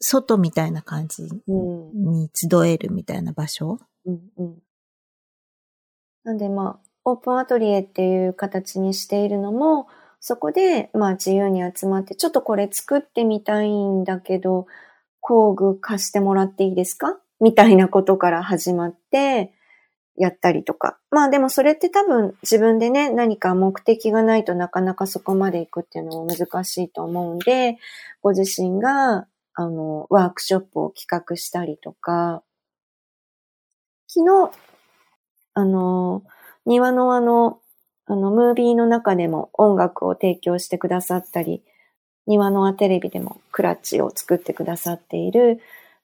[0.00, 4.58] 外みたいな感じに集えるみたいな場所、うんうん、
[6.24, 9.86] なんでまあ、オープンアトリエっていう形にしているのも、
[10.20, 14.66] そこでまあ自由に集まって、ちょっとこれ作ってみたいんだけど、
[15.20, 17.18] 工具貸してもらっていいですか？
[17.40, 19.52] みたいなことから始まって、
[20.16, 20.98] やったりとか。
[21.10, 27.78] まあでもそれって多分自分でね、何か目的がないとなかなかそこまで行くっていうのも難しいと思うんで、
[28.20, 29.26] ご自身が
[29.60, 32.44] あの、ワークショップを企画したりとか、
[34.06, 34.52] 昨日、
[35.54, 36.22] あの、
[36.64, 37.58] 庭のあの、
[38.06, 41.64] あの、ムービーの中でも音楽を提供してくださったり、
[42.28, 45.58] 庭の輪テレビでもクラッチを作ってくださっている、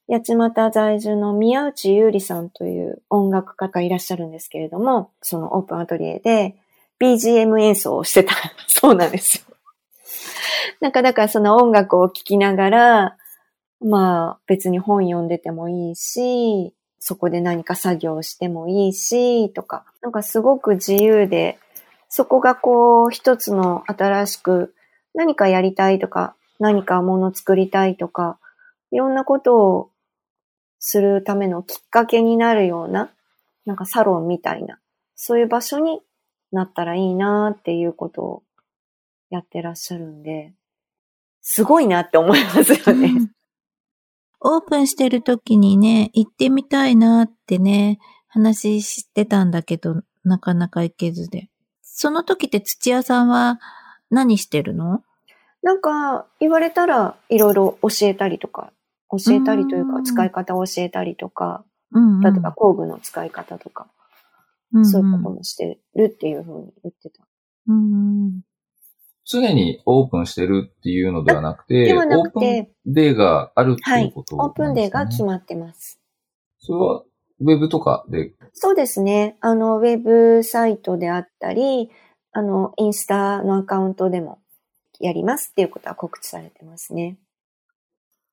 [0.08, 6.56] 八街在住の宮内優里さんという音楽家がいらっしゃるんですけれども、そのオープンアトリエで
[7.00, 8.34] BGM 演奏をしてた
[8.66, 9.56] そうなんですよ。
[10.80, 13.16] なんかだからその音楽を聴きながら、
[13.84, 21.58] まあ別に本読んでてもいいし、そこで何か作業してもいいし、とか、なんかすごく自由で、
[22.08, 24.74] そこがこう一つの新しく
[25.14, 28.38] 何かやりたいとか、何かもの作りたいとか、
[28.90, 29.90] いろんなことを
[30.78, 33.10] するためのきっかけになるような、
[33.66, 34.78] なんかサロンみたいな、
[35.14, 36.00] そういう場所に
[36.52, 38.42] なったらいいなっていうことを
[39.28, 40.54] やってらっしゃるんで、
[41.42, 43.33] すごいなって思いますよね。
[44.46, 51.48] オープンしてる時にね、行ってみたいなってね、話してたんだけど、なかなか行けずで。
[51.82, 53.58] その時って土屋さんは
[54.10, 55.02] 何してるの？
[55.62, 58.70] なんか言われたらいろいろ教えたりとか、
[59.10, 62.20] 教えたりというかうん使い方を教えたりとか、うん、うん。
[62.20, 63.88] 例えば工具の使い方とか、
[64.74, 67.24] うんそういうこともしてるっていうふうに言ってた。
[67.68, 68.40] うんうん。
[69.26, 76.00] 常にオープンしてるっていうのではなくて、ではなくオープてンデーがあるっていうことオープンデーが決ままってます。
[76.58, 77.02] それは、
[77.40, 79.36] ウェブとかで、そうですね。
[79.40, 81.90] あの、ウェブサイトであったり、
[82.32, 84.38] あの、インスタのアカウントでも
[85.00, 87.18] やりますっていうことは告知されてますね。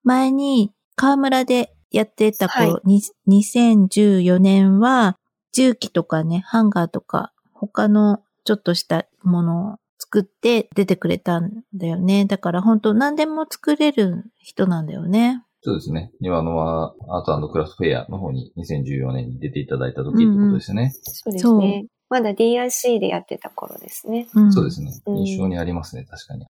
[0.03, 5.17] 前に、河村でやってた頃、はに2014年は、
[5.53, 9.77] 重機とかね、ハンガーとか、他のちょっとしたものを
[10.11, 12.25] 作って出てくれたんだよね。
[12.25, 15.41] だから本当何でも作れる人なんだよね。
[15.61, 16.11] そうですね。
[16.19, 20.91] 庭のはアートクラフトフェアの方に2014年に出ていただいた時ってことですよね。
[20.91, 21.85] そうですね。
[22.09, 24.27] まだ DIC でやってた頃ですね。
[24.33, 24.91] うん、そうですね。
[25.05, 26.45] うん印象にありますね、確かに。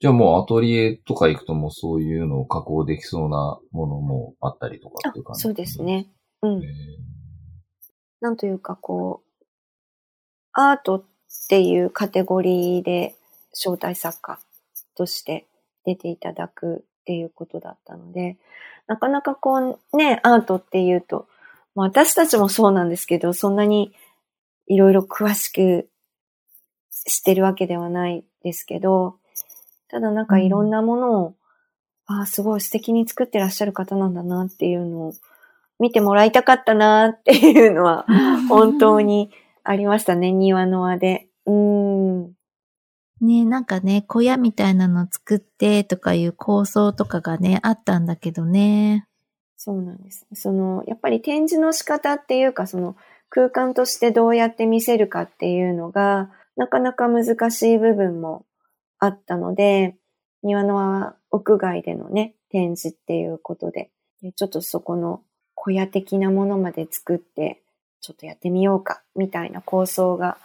[0.00, 5.82] じゃあもうアトリエとか行くともうそういうのを加工できそうなものもあったりとかあっていう感じそうです。
[5.82, 6.10] ね。
[6.42, 6.62] うん
[8.20, 9.44] なんというかこう、
[10.52, 11.04] アートっ
[11.48, 13.14] ていうカテゴリーで
[13.52, 14.38] 招待作家
[14.96, 15.46] として
[15.84, 18.36] 出ていただくっていうことだったので、
[18.86, 21.26] なかなかこうね、アートっていうと、
[21.74, 23.92] まあ私たちもそうなんですけど、そんなに
[24.66, 25.88] いろいろ詳しく
[27.06, 29.16] 知ってるわけではないですけど、
[29.88, 31.34] ただなんかいろんなものを、
[32.06, 35.14] ああ、すごい素敵に作ってらっしゃる方なんだなっていうのを
[35.78, 38.06] 見てもらいたかったなっていうのは
[38.48, 39.00] 本当。
[39.00, 39.30] に
[39.68, 41.28] ありましたね、庭の輪で。
[41.44, 41.54] うー
[42.22, 42.32] ん。
[43.20, 49.06] ねなんかね、小屋みたいなの作ってとかいう構想とかがね、あったんだけどね。
[49.58, 50.26] そうなんです。
[50.32, 52.96] その、やっぱり展示の仕方っていうか、その
[53.28, 58.46] 空間としてどうやって見せるかっていうのが、なかなか難しい部分も
[58.98, 59.98] あったので、
[60.42, 63.90] 庭の屋外でのね、展示っていうことで、
[64.22, 65.20] でちょっとそこの
[65.54, 67.60] 小屋的なものまで作って、
[68.00, 70.38] ちょっとやってみようか、みたいな構想が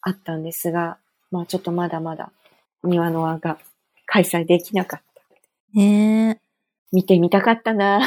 [0.00, 0.98] あったんですが、
[1.30, 2.30] まあちょっとまだまだ
[2.82, 3.58] 庭の輪が
[4.06, 5.78] 開催できなかった。
[5.78, 6.40] ね
[6.92, 8.00] 見てみたかったな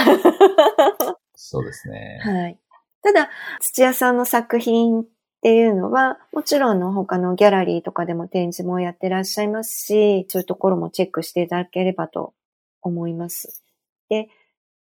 [1.36, 2.20] そうですね。
[2.24, 2.58] はい。
[3.02, 5.06] ただ、土屋さんの作品っ
[5.42, 12.34] ていうのは、もちろんの他のギャラリーとかでも展示もやってらっしゃいますし、そういうところもチェックしていただければと
[12.82, 13.64] 思います。
[14.10, 14.30] で、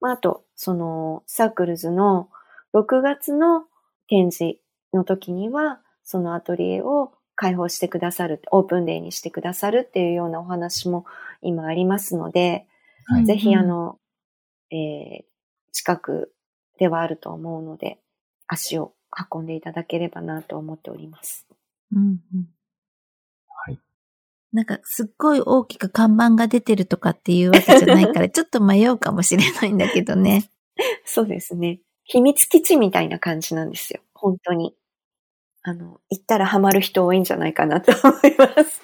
[0.00, 2.28] まあ、あと、その、サークルズの
[2.74, 3.64] 6月の
[4.08, 4.58] 展示
[4.92, 11.04] の時には、そのアトリエを開放してくださる、オープンデーにしてくださるっていうようなお話も
[11.42, 12.66] 今ありますので、
[13.06, 13.98] はいぜひあの、
[14.70, 15.34] えー
[15.74, 16.32] 近く
[16.78, 17.98] ではあると思うので、
[18.46, 18.94] 足を
[19.32, 21.46] 運んでいただければなと思っております。
[21.92, 22.48] うんうん
[23.66, 23.80] はい。
[24.52, 30.48] なんか、すっごい大きく看板が出てるとかっていうわけじゃないから、ちょっと迷うかもしれないんだけどね。
[31.04, 31.80] そうですね。
[32.04, 34.00] 秘密基地みたいな感じなんですよ。
[34.14, 34.74] 本当に。
[35.62, 38.82] あの、行ったらハマる人多いんじゃないかなと思います。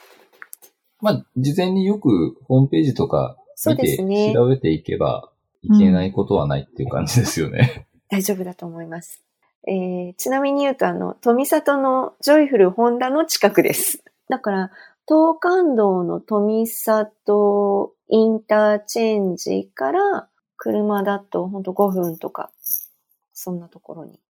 [1.00, 4.32] まあ、事前によくホームページとか見て。
[4.34, 5.30] 調べていけば
[5.62, 7.86] いけないことはないっていう感じですよね。
[8.08, 9.22] 大丈夫だと思います。
[9.68, 14.02] えーちなみに言うと、あの、富里のジョイフルホンダの近くです。
[14.28, 14.70] だから、
[15.06, 22.50] 東関道の富里インターチェンジから車だとほんと5分とか、
[23.42, 24.20] そんなところに。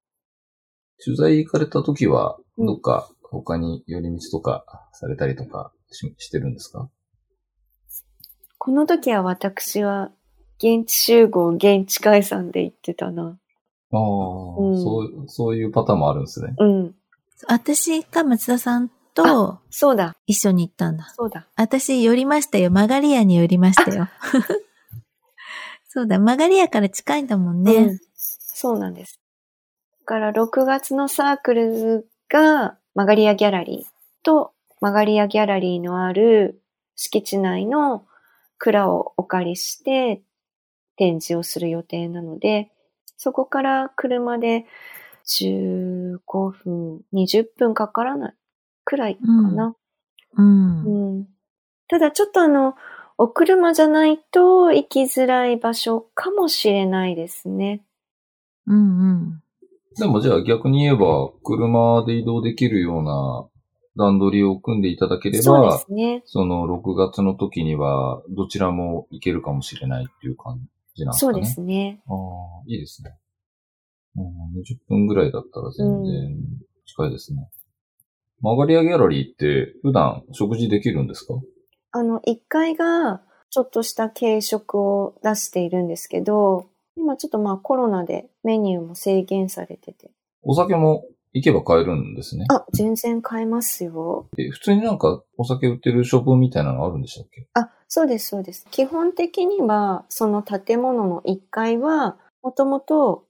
[1.05, 6.89] 取材行かれた時は、うんどっか他に寄り道とかされたりとかししてるんですか？
[8.59, 10.13] この時は私は
[10.59, 13.39] 現地集合、現地解散で行ってたな。
[13.93, 14.01] ああ、
[14.61, 16.55] うんそう、そういうパターンもあるんですね。
[16.59, 16.95] うん。
[17.49, 21.13] 私が松田さんとそうだ、一緒に行ったんだ。
[21.17, 21.49] そうだ。
[21.57, 22.71] 私寄りましたよ。
[22.71, 24.09] マガリアに寄りましたよ。
[25.89, 27.75] そうだ、マガリアから近いんだもんね。
[27.75, 27.99] うん
[28.55, 29.21] そうなんです。
[30.01, 36.63] だから6月のサークルがマガリアギャラリーとマガリアギャラリーのある
[36.97, 38.05] 敷地内の
[38.59, 40.23] 蔵をお借りして
[40.97, 42.71] 展示をする予定なので、
[43.17, 44.67] そこから車で
[45.25, 48.35] 15分、20分かからない
[48.85, 49.77] くらいかな。
[50.37, 50.85] うん。
[50.85, 51.27] うん
[51.89, 52.77] ただちょっとあの、
[53.19, 57.83] お車じゃないと行きづらい場所かもしれないですね。
[58.71, 59.43] うんうん。
[59.97, 63.49] でもじゃあ逆に言えば、車で移動できるような
[63.97, 66.23] 段取りを組んでいただければ、そうですね。
[66.27, 70.61] その6月の時にはどちらも行けるかもしれないっていう感
[70.95, 71.35] じなんですかね。
[71.35, 72.01] そうですね。
[72.07, 72.17] ああ、
[72.67, 73.17] いいですね。
[74.17, 74.25] うん、
[74.61, 76.37] 20分ぐらいだったら全然
[76.87, 77.49] 近いですね。
[78.41, 81.35] マガリアギャラリーって普段食事できるんですか？
[81.93, 90.11] あの、1階がちょっとした軽食を出しているんですけど、今ちょっとまあコロナでメニューも制限されてて。
[90.43, 92.47] お酒も行けば買えるんですね。
[92.51, 94.29] あ、全然買えますよ。
[94.39, 97.47] え普通になんかお酒売ってるショップみたいなのあるんでしたっけ？
[97.55, 98.67] あ、そうです、そうです。
[98.71, 103.27] 基本的には、その建物の1階は、もともと、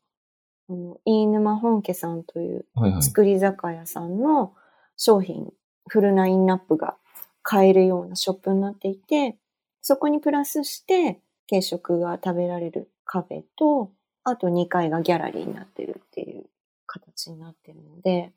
[0.68, 3.02] あの飯沼本家さんというはいはい。
[3.02, 4.54] 作り酒屋さんの
[4.96, 5.52] 商品、
[5.88, 6.96] フルラインナップが
[7.42, 9.36] 買えるようなショップになっていて、
[9.82, 13.90] そこにプラスして軽食が食べられるカフェと、
[14.22, 16.44] あと2階がギャラリーになってるっていう
[16.86, 18.30] 形になってるので、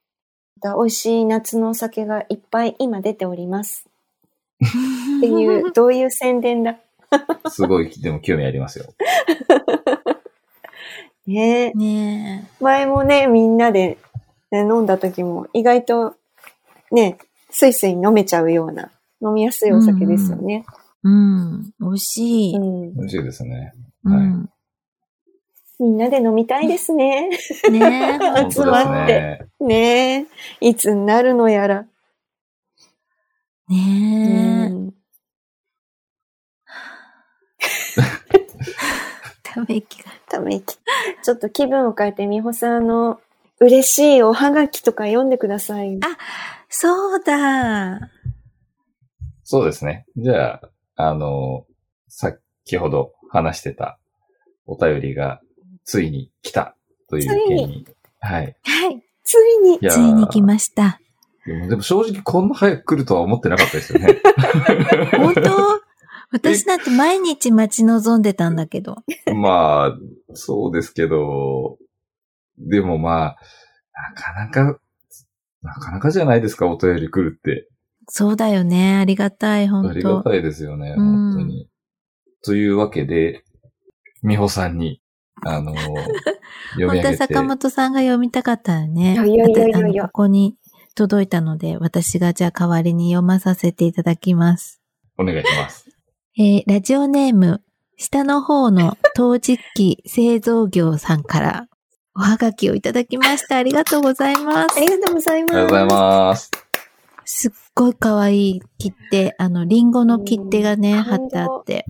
[0.64, 3.88] また美味しい夏のお酒がいっぱい今出ております。
[4.64, 6.80] っていう、 どういう宣伝だ？
[7.50, 8.86] すごい、でも興味ありますよ。
[11.28, 14.00] ねえね前もね、みんなで、
[14.50, 16.16] ね、飲んだ時も意外と
[16.92, 17.20] ね、
[17.52, 18.90] スイスイ飲めちゃうような
[19.22, 20.66] 飲みやすいお酒ですよね。
[20.68, 20.72] え。
[21.04, 21.74] うん。
[21.80, 22.56] 美味しい。
[22.56, 23.72] うん美味しいですね。
[24.06, 24.50] うん。
[25.84, 27.30] みんなで飲みたいですね。
[27.70, 28.20] ねえ。
[28.50, 30.26] 集まって本ねえ。
[30.62, 31.86] いつになるのやら。
[33.70, 34.70] うねえ。
[34.70, 34.94] ん
[39.44, 40.12] ため息が。
[40.30, 40.78] ため息。
[41.22, 43.20] ちょっと気分を変えて、美穂さんの
[43.60, 46.00] 嬉しいおはがきとか読んでください。
[46.70, 48.10] そうだ。
[49.44, 50.06] そうですね。
[50.16, 50.62] じゃ
[50.96, 51.66] あ、あの、
[52.08, 52.40] 先
[52.78, 54.00] ほど話してた
[54.66, 55.42] お便りが
[55.86, 56.76] ついに来た
[57.10, 57.88] という件ついに。
[58.20, 58.56] はい。
[58.64, 59.04] はい。
[59.24, 61.00] ついについに来ました。
[61.46, 64.22] でもでも正直こんな早く来るとは思ってなかったですよね。
[65.18, 65.42] 本当？
[66.34, 69.04] 私なんて毎日待ち望んでたんだけど。
[69.36, 69.98] まあ、
[70.34, 71.78] そうですけど、
[72.58, 73.38] でもまあ、
[73.94, 74.80] なかなか、
[75.62, 77.68] なかなかじゃないですか、お便り来るって。
[78.08, 78.96] そうだよね。
[78.96, 81.70] ありがたい、あ本当りがたいですよね、うん本当に。
[82.44, 83.44] というわけで、
[84.24, 85.03] 美穂さんに、
[85.46, 85.98] あの、 読
[86.80, 87.18] み本当は上げて。
[87.18, 89.14] 坂本さんが読みたかったよね。
[89.14, 90.56] いやいやいやいやここに
[90.96, 94.82] 届いたので、私がじゃあ代わりに読まさせていただきます。
[95.18, 95.90] お願いします。
[96.38, 97.62] えーラジオネーム、
[97.98, 101.68] 下の方の陶磁器製造業さんから
[102.16, 103.58] おはがきをいただきました。
[103.58, 104.80] ありがとうございますあ。
[104.80, 105.56] りがとうございます。
[105.56, 106.52] ありがとうございます。
[107.26, 111.86] すっごい可愛い切手、あの、リンゴの切手がね、うん貼ってあって。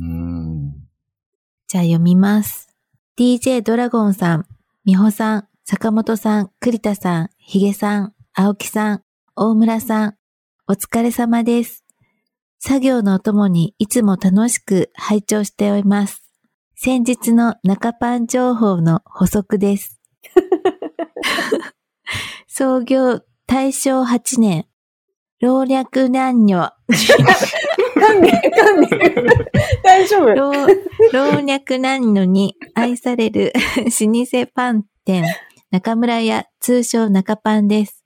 [1.67, 2.72] じゃあ読みます。
[3.15, 4.47] DJ ドラゴンさん、
[4.85, 9.03] 美穂さん、坂本さん、栗田さん、ヒゲさん、青木さん、
[9.35, 10.17] 大村さん、
[10.67, 11.85] お疲れ様です。
[12.57, 16.27] 作業のお供にいつも楽しく拝聴しております。
[16.75, 20.01] 先日の中パン情報の補足です。
[22.49, 24.65] 創業大正8年、
[25.39, 26.73] 老若男女、
[28.03, 29.51] 噛んでる、噛んでる。
[29.83, 30.35] 大丈夫。
[30.35, 35.23] 老若男女に愛される 老舗パン店、
[35.71, 38.03] 中村屋通称中パンです。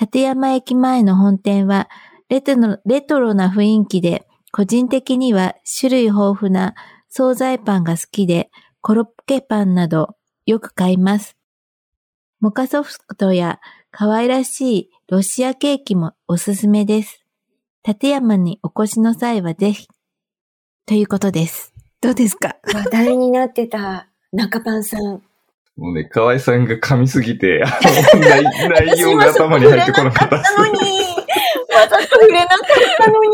[0.00, 1.88] 立山駅前の本店は
[2.28, 6.74] レトロレトロな雰囲気で、個人的には種類豊富な
[7.08, 8.50] 惣菜パンが好きで、
[8.80, 10.16] コロッケパンなど
[10.46, 11.36] よく買います。
[12.40, 13.60] モカソフトや
[13.90, 17.21] 可愛らしいロシアケーキもおすすめです。
[17.86, 19.88] 立山にお越しの際はぜひ。
[20.86, 21.72] ということです。
[22.00, 22.56] どうですか？
[22.72, 25.22] 話題になってた中パンさん。
[25.76, 27.80] もうね、河合さんが噛みすぎて、あ
[28.14, 28.44] の内
[28.94, 30.36] 内容が頭に入ってこなかった。
[30.58, 30.80] のに、
[31.74, 32.58] わざと触れなかっ
[32.98, 33.30] たのに。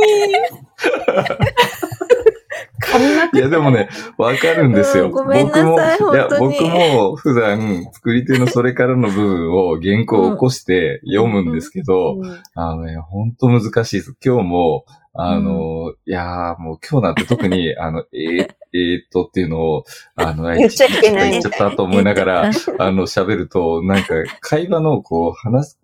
[2.82, 5.06] 噛みまくいや、でもね、わかるんですよ。
[5.06, 12.42] うんごめんなさい僕も、いや、僕も普段、作り手のそれからの部分を原稿を起こして読むんですけど、うん。
[12.54, 14.16] あのね、ほんと難しいです。
[14.24, 14.84] 今日も、
[15.14, 19.84] あの、いやーもう今日なんて特に、 あの、えー、えーっとっていうのを、
[20.14, 21.30] あの、言っちゃいけない。
[21.30, 25.76] 言っちゃったと思いながら、あの、喋ると、なんか、会話の、こう、話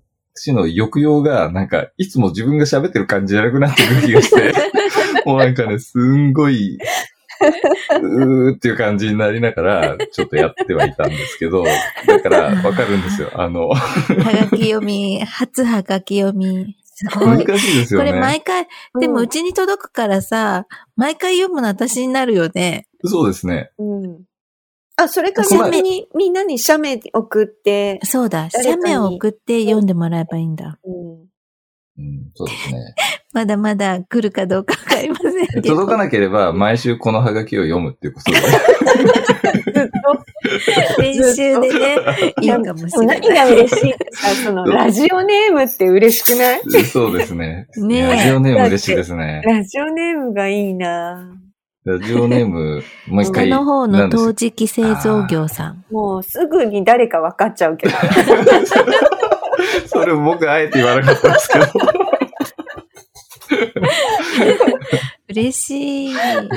[0.53, 4.53] の抑揚が、なんか、いつも自分が喋ってる感じじゃなくなってくる気がして、
[5.25, 6.79] もうなんかね、すんごい、
[8.01, 11.65] うーっていう感じになりながら、ちょっとやってはいたんですけど、
[12.07, 13.31] だから、わかるんですよ。
[13.35, 16.77] あの、はがき読み、初はがき読み。
[16.95, 17.47] すご難い。
[17.47, 18.13] こしいですよね。
[18.13, 18.69] れ毎回、
[19.01, 20.67] でもうちに届くからさ、
[20.97, 22.87] 毎回読むの私になるよね。
[23.05, 23.71] そうですね。
[23.79, 24.21] うん。
[24.97, 30.79] あ、それか写メ逆にみんなに写メ送って、そうだ、写メを送って読んでもらえばいいんだ。
[30.85, 31.35] うん
[31.97, 32.95] うん、そうですね。
[33.33, 35.71] まだまだ来るかどうかわかりませんけど。
[35.71, 38.39] 届かなければ、毎週このハガキを読むっていうことで。
[40.99, 41.97] 練習でね、
[42.43, 43.21] いいかもしれない。
[43.21, 46.85] 何が嬉しいってさ、その、ラジオネームって嬉しくない？
[46.85, 47.69] そうですね。
[47.77, 49.43] ねえラジオネーム嬉しいですね。
[49.45, 51.29] ラジオネームがいいな
[51.85, 53.51] ラジオネーム、もう一下回。
[53.51, 55.85] の方の陶磁器製造業さん。
[55.91, 57.95] もうすぐに誰か分かっちゃうけど。
[59.87, 61.67] それ僕あえて言わなかったんですけど。
[65.29, 66.15] 嬉しい。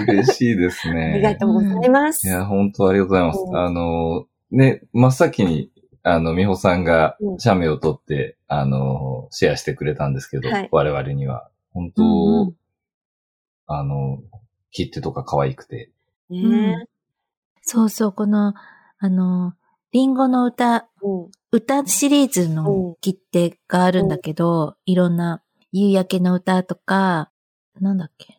[0.07, 1.11] 嬉しいですね。
[1.15, 2.25] ありがとうございます。
[2.25, 3.51] いや、本当ありがとうございますう。
[3.51, 5.69] んあの、ね、真っ先に、
[6.03, 11.49] あの、美穂さんがうん写メを撮って、あの、シェアしてくれたんですけど、はい我々には。
[11.73, 12.53] 本当、うんうん
[13.69, 14.19] あの、
[14.72, 15.91] 切手とか可愛くて。
[16.30, 16.86] ね
[17.61, 18.53] そうそう、この、
[18.99, 19.53] あの、
[19.91, 25.41] リンゴの歌、うん歌シリーズうんの切手があるんだけど、いろんな
[25.72, 27.32] 夕焼けの歌とか、
[27.80, 28.38] なんだっけ？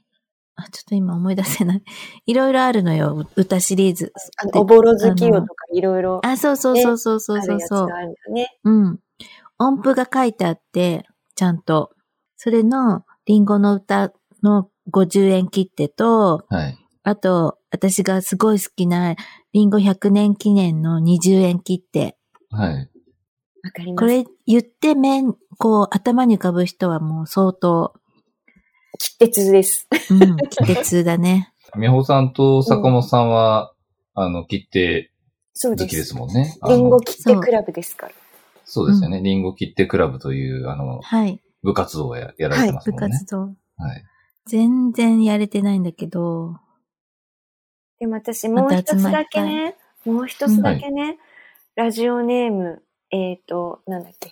[0.57, 1.83] あ、ちょっと今思い出せない。
[2.27, 4.13] いろいろあるのよ、歌シリーズ。
[4.37, 7.97] あのおぼろ月夜とかいろいろああ、そうそうそうそうそうるそうそうやつが。
[7.97, 8.59] あるんだね。
[8.65, 9.01] うん。
[9.59, 11.93] 音符が書いてあって、ちゃんと。
[12.37, 14.13] それの、リンゴの歌
[14.43, 16.79] の50円切手と、はい。
[17.03, 19.17] あと、私がすごい好きな、
[19.53, 22.17] リンゴ100年記念の20円切手。
[22.51, 22.75] はい。
[22.75, 24.05] わかります。
[24.05, 27.95] これ言って面、こう、頭に浮かぶ人はもう相当、
[28.99, 29.89] 切手通です。
[30.11, 31.53] うん、切手通だね。
[31.79, 33.73] 美穂さんと坂本さんは、
[34.15, 35.13] あの、切手
[35.61, 35.85] そうで。
[35.85, 36.57] 好きですすもんね。
[36.69, 38.13] リンゴ切手クラブですから。
[38.65, 39.21] そうですよね。
[39.21, 41.41] リンゴ切手クラブという、あの、はい。
[41.63, 43.19] 部活動をややられてます部もんね。
[43.19, 43.41] 活動。
[43.41, 44.05] はい。
[44.49, 46.57] 全然やれてないんだけど、
[48.01, 51.19] でも私もう一つだけね、もう一つだけね、
[51.77, 54.31] ラジオネーム、えっ、と、なんだっけ？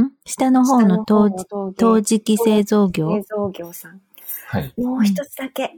[0.00, 0.12] ん？
[0.24, 3.10] 下の方の陶磁器製造業？
[3.16, 4.00] 製造業さん。
[4.48, 4.72] はい。
[4.80, 5.76] もう一つだけ。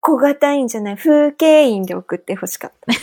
[0.00, 2.92] 小型員じゃない、風景員で送ってほしかった。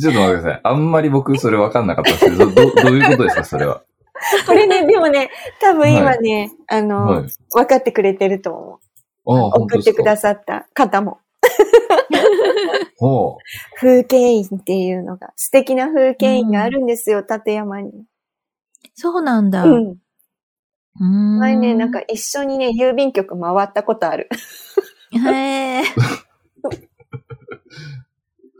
[0.00, 0.60] ちょっと待ってください。
[0.64, 3.82] あんまり僕それ分かんなかったですけど、ど、どどういうことですか、それは？
[4.46, 7.28] これね、でもね、多分今ね、あの、はい。
[7.52, 8.80] 分かってくれてると思
[9.26, 9.62] ああ、う。
[9.62, 11.18] 送ってくださった方も。
[12.98, 13.38] ほ
[13.80, 18.04] 風景員っていうのが、素敵な風景員があるんですよ、立山に。
[18.94, 19.64] そうなんだ。
[19.64, 19.88] うん。
[19.88, 24.28] うーん前ね、なんか一緒にね、郵便局回ったことある。
[25.12, 25.82] へえ。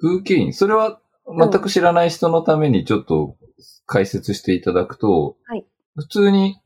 [0.00, 0.52] 風景員。
[0.54, 3.36] それは全く知らない人のためにちょっと
[3.90, 5.66] 解説していただくと、はい。
[5.96, 6.60] 普通に、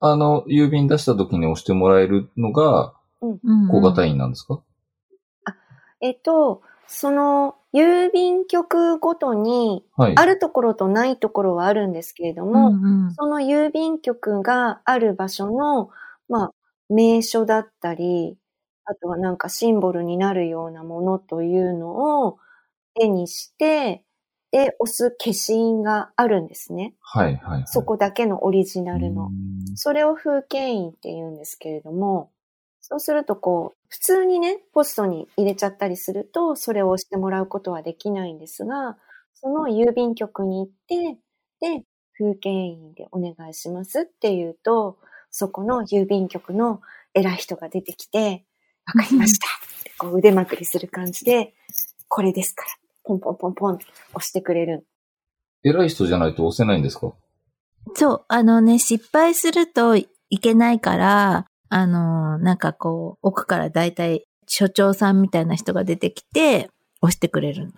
[0.00, 4.62] あの、郵便出した時に押してもらえるのが小型員なんですか、
[6.00, 10.14] えっと、その、郵便局ごとに、はい。
[10.16, 13.14] あるところとないところはあるんですけれども、うんうん。
[13.14, 15.90] その郵便局がある場所の、
[16.30, 16.50] まあ、
[16.88, 18.38] 名所だったり、
[18.86, 22.38] あとはなんかシンボルになるようなものというのを
[22.98, 24.02] 絵にして、
[24.54, 26.94] で、押す消印があるんですね。
[27.00, 27.64] はい、はい。
[27.66, 29.32] そこだけのオリジナルの。
[29.74, 32.30] それを風景印って言うんですけれども、
[32.80, 38.96] そうするとこう、普通にね、ポストに入れちゃったりすると、それを押してもらうことはできないんですが、
[39.34, 41.18] その郵便局に行って、
[41.58, 41.82] で、
[42.16, 44.98] 風景印でお願いしますって言うと、
[45.32, 46.80] そこの郵便局の
[47.12, 48.44] 偉い人が出てきて、
[48.86, 49.48] わかりました
[49.98, 51.54] こう腕まくりする感じで、
[52.06, 53.84] これですから、ポンポンポンポンって
[54.14, 54.86] 押してくれる。
[55.62, 57.12] 偉い人じゃないと押せないんですか？
[57.94, 60.08] そう、あのね、失敗するとい
[60.40, 66.70] けないから、あの、なんかこう、奥からだいたい所長さんみたいな人が出てきて、
[67.02, 67.72] 押してくれる。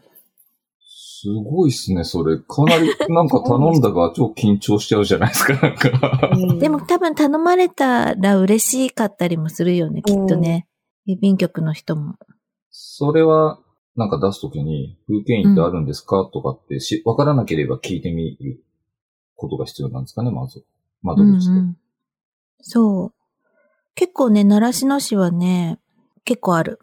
[0.78, 2.38] すすごいっすね、それ。
[2.38, 6.30] かなり、 なんか頼んだが超緊張しちゃうじゃないですか、なんか。
[6.34, 10.68] うんでも多分頼まれたら嬉しかったりもするよね、きっとね。
[11.08, 12.14] 郵便局の人も。
[12.70, 13.58] それは、
[13.96, 18.62] なんか出すときに、風景印ってあるんですか、とかってし、わからなければ聞いてみる
[19.36, 20.64] ことが必要なんですかね、まず。
[21.02, 21.52] 窓口で。
[21.52, 21.76] うんうん
[22.60, 23.12] そう。
[23.94, 25.78] 結構ね、習志野市はね、
[26.24, 26.80] 結構ある。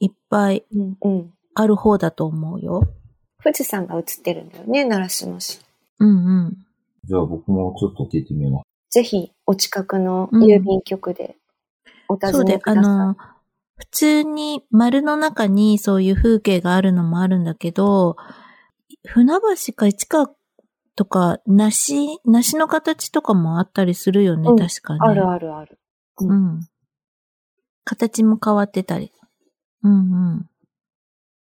[0.00, 1.32] いっぱいうんうん。
[1.54, 2.82] ある方だと思うよ。
[3.42, 5.60] 富士山が映ってるんだよね、習志野市。
[5.98, 6.12] うんう
[6.48, 6.66] ん。
[7.04, 8.64] じゃあ僕もちょっと聞いてみます。
[8.90, 11.36] ぜひ、お近くの郵便局で
[12.08, 12.84] お尋そうでね、ください。
[12.84, 13.16] あの、
[13.76, 18.16] 普通に丸の中にそういう風景があるのもあるんだけど、
[19.06, 19.34] 船
[19.66, 20.30] 橋か市川
[20.94, 25.00] とか、梨、梨の形とかもあったりするよね、うん確かに。
[25.00, 25.78] あるあるある。
[26.20, 26.60] うん。
[27.84, 29.12] 形も変わってたり。
[29.82, 30.48] うんうん。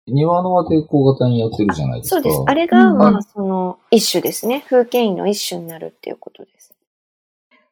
[0.08, 2.16] 庭の輪で小型にやってるじゃないですか。
[2.16, 2.44] そうです。
[2.48, 4.66] あれが、うんまあ、その、一種ですね。
[4.70, 6.74] 風景印の一種になるっていうことです。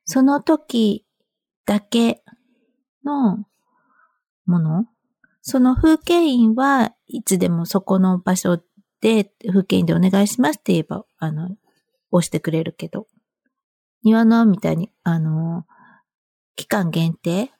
[0.05, 1.05] その時
[1.65, 2.21] だけ
[3.03, 3.39] の
[4.45, 4.85] もの？
[5.41, 8.59] その風景印はいつでもそこの場所
[9.01, 11.49] で風景印でお願いしますって言えば、あの、
[12.11, 13.07] 押してくれるけど。
[14.03, 15.65] 庭のみたいに、あの、
[16.55, 17.51] 期間限定？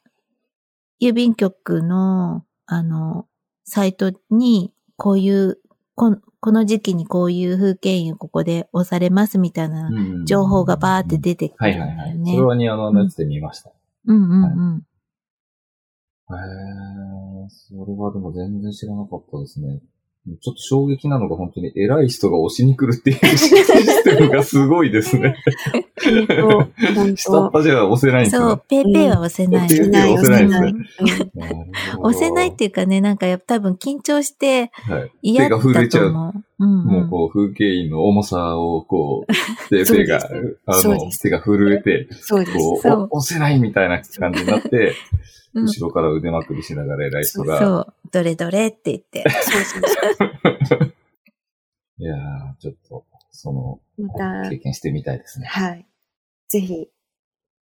[1.01, 3.27] 郵便局の、あの、
[3.63, 5.59] サイトに、こういう、
[5.95, 12.19] ここの時期にこういう風景印をここで押されますみたいなうん情報がバーって出てくるんはいはいはい。
[12.25, 13.71] それは庭のやつで見ました。
[14.05, 14.77] うんうんうん。
[14.77, 19.80] へー、それはでも全然知らなかったですね。
[20.41, 25.36] ちょっと衝撃なのが本当に偉い人が押しに来るっていうシステムがすごいですね。
[27.15, 28.57] 下っ端じゃ押せないんですそうよ、。
[28.67, 29.69] ペーペーは押せない。
[29.69, 30.73] ペーペーは押せない
[31.99, 35.11] 押せないっていうかね、なんかやっぱ多分緊張してはい。
[35.21, 36.11] 嫌だ手が震えちゃう。
[36.11, 36.34] も
[37.05, 39.32] うこう、風景印の重さをこう、
[39.70, 42.09] ペーペーがそうです、あの手が震えて。
[42.28, 44.93] こう、押せないみたいな感じになって、うん
[45.62, 47.93] 後ろから腕まくりしながら偉い人が、そう。
[48.12, 49.24] どれどれって言って。
[49.30, 50.93] そうそうそう。
[51.97, 55.47] いやー、ちょっと、その、また経、験してみたいですね。
[55.47, 55.86] はい。
[56.49, 56.89] ぜひ。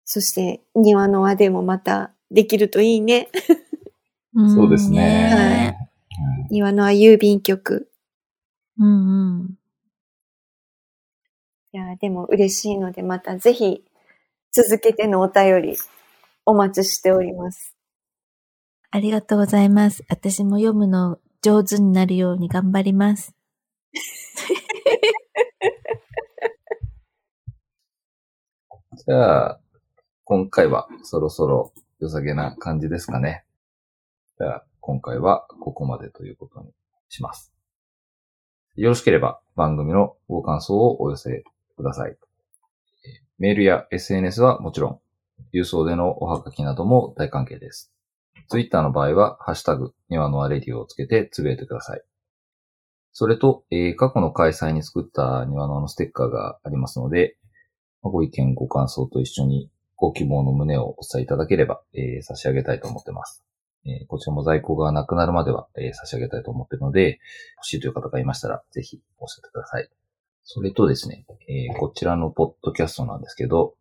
[0.06, 3.30] そして、庭の輪でもまたできるといいね。
[4.40, 5.76] ん そうですね。
[6.52, 7.90] 庭の輪郵便局。
[8.78, 9.58] うんうん。
[11.74, 13.84] いや、でも嬉しいので、またぜひ、
[14.52, 15.78] 続けてのお便り、
[16.46, 17.76] お待ちしております。
[18.89, 20.04] ありがとうございます。
[20.10, 23.36] 私も読むの上手になるように頑張ります。
[29.06, 29.60] じゃあ、
[30.24, 33.46] 今回はそろそろ良さげな感じですかね。
[34.38, 36.74] じゃあ、今回はここまでということに
[37.10, 37.54] します。
[38.76, 41.44] よろしければ番組のご感想をお寄せ
[41.76, 42.12] ください。
[42.12, 42.18] えー
[43.38, 45.00] メールや SNS はもちろん、
[45.54, 47.92] 郵送でのおはがきなども大歓迎です。
[48.50, 52.02] Twitter の場合は、ハッシュタグ、庭のアレディオをつけてつぶやいてください。
[53.14, 57.38] それと、えー過去の開催に作った庭のあのステッカーがありますので、
[58.02, 63.44] ご意見、ご感想と一緒にご希望の旨をお伝えいただければ、えー差し上げたいと思ってます。
[63.86, 67.20] えーこちらも在庫がなくなるまでは、えー差し上げたいと思っているので、
[67.58, 69.89] 欲しいという方がいましたら、ぜひおっしゃってください。
[70.44, 73.76] それとですね、えーこちらのポッドキャストなんですけど、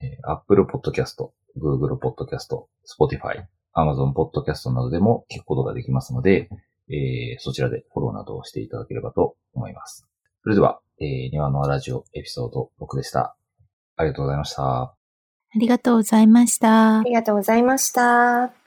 [0.00, 3.44] えー Apple Podcast、Google Podcast、Spotify、
[3.74, 6.48] Amazon Podcast などでも聞くことができますので、
[6.88, 10.06] えーそちらでフォローなどをしていただければと思います。
[10.42, 13.36] それでは、えー、庭のラジオエピソード6でした。
[13.96, 14.62] ありがとうございました。
[14.62, 14.94] あ
[15.58, 17.02] りがとうございましたあ。
[17.04, 18.65] りがとうございました。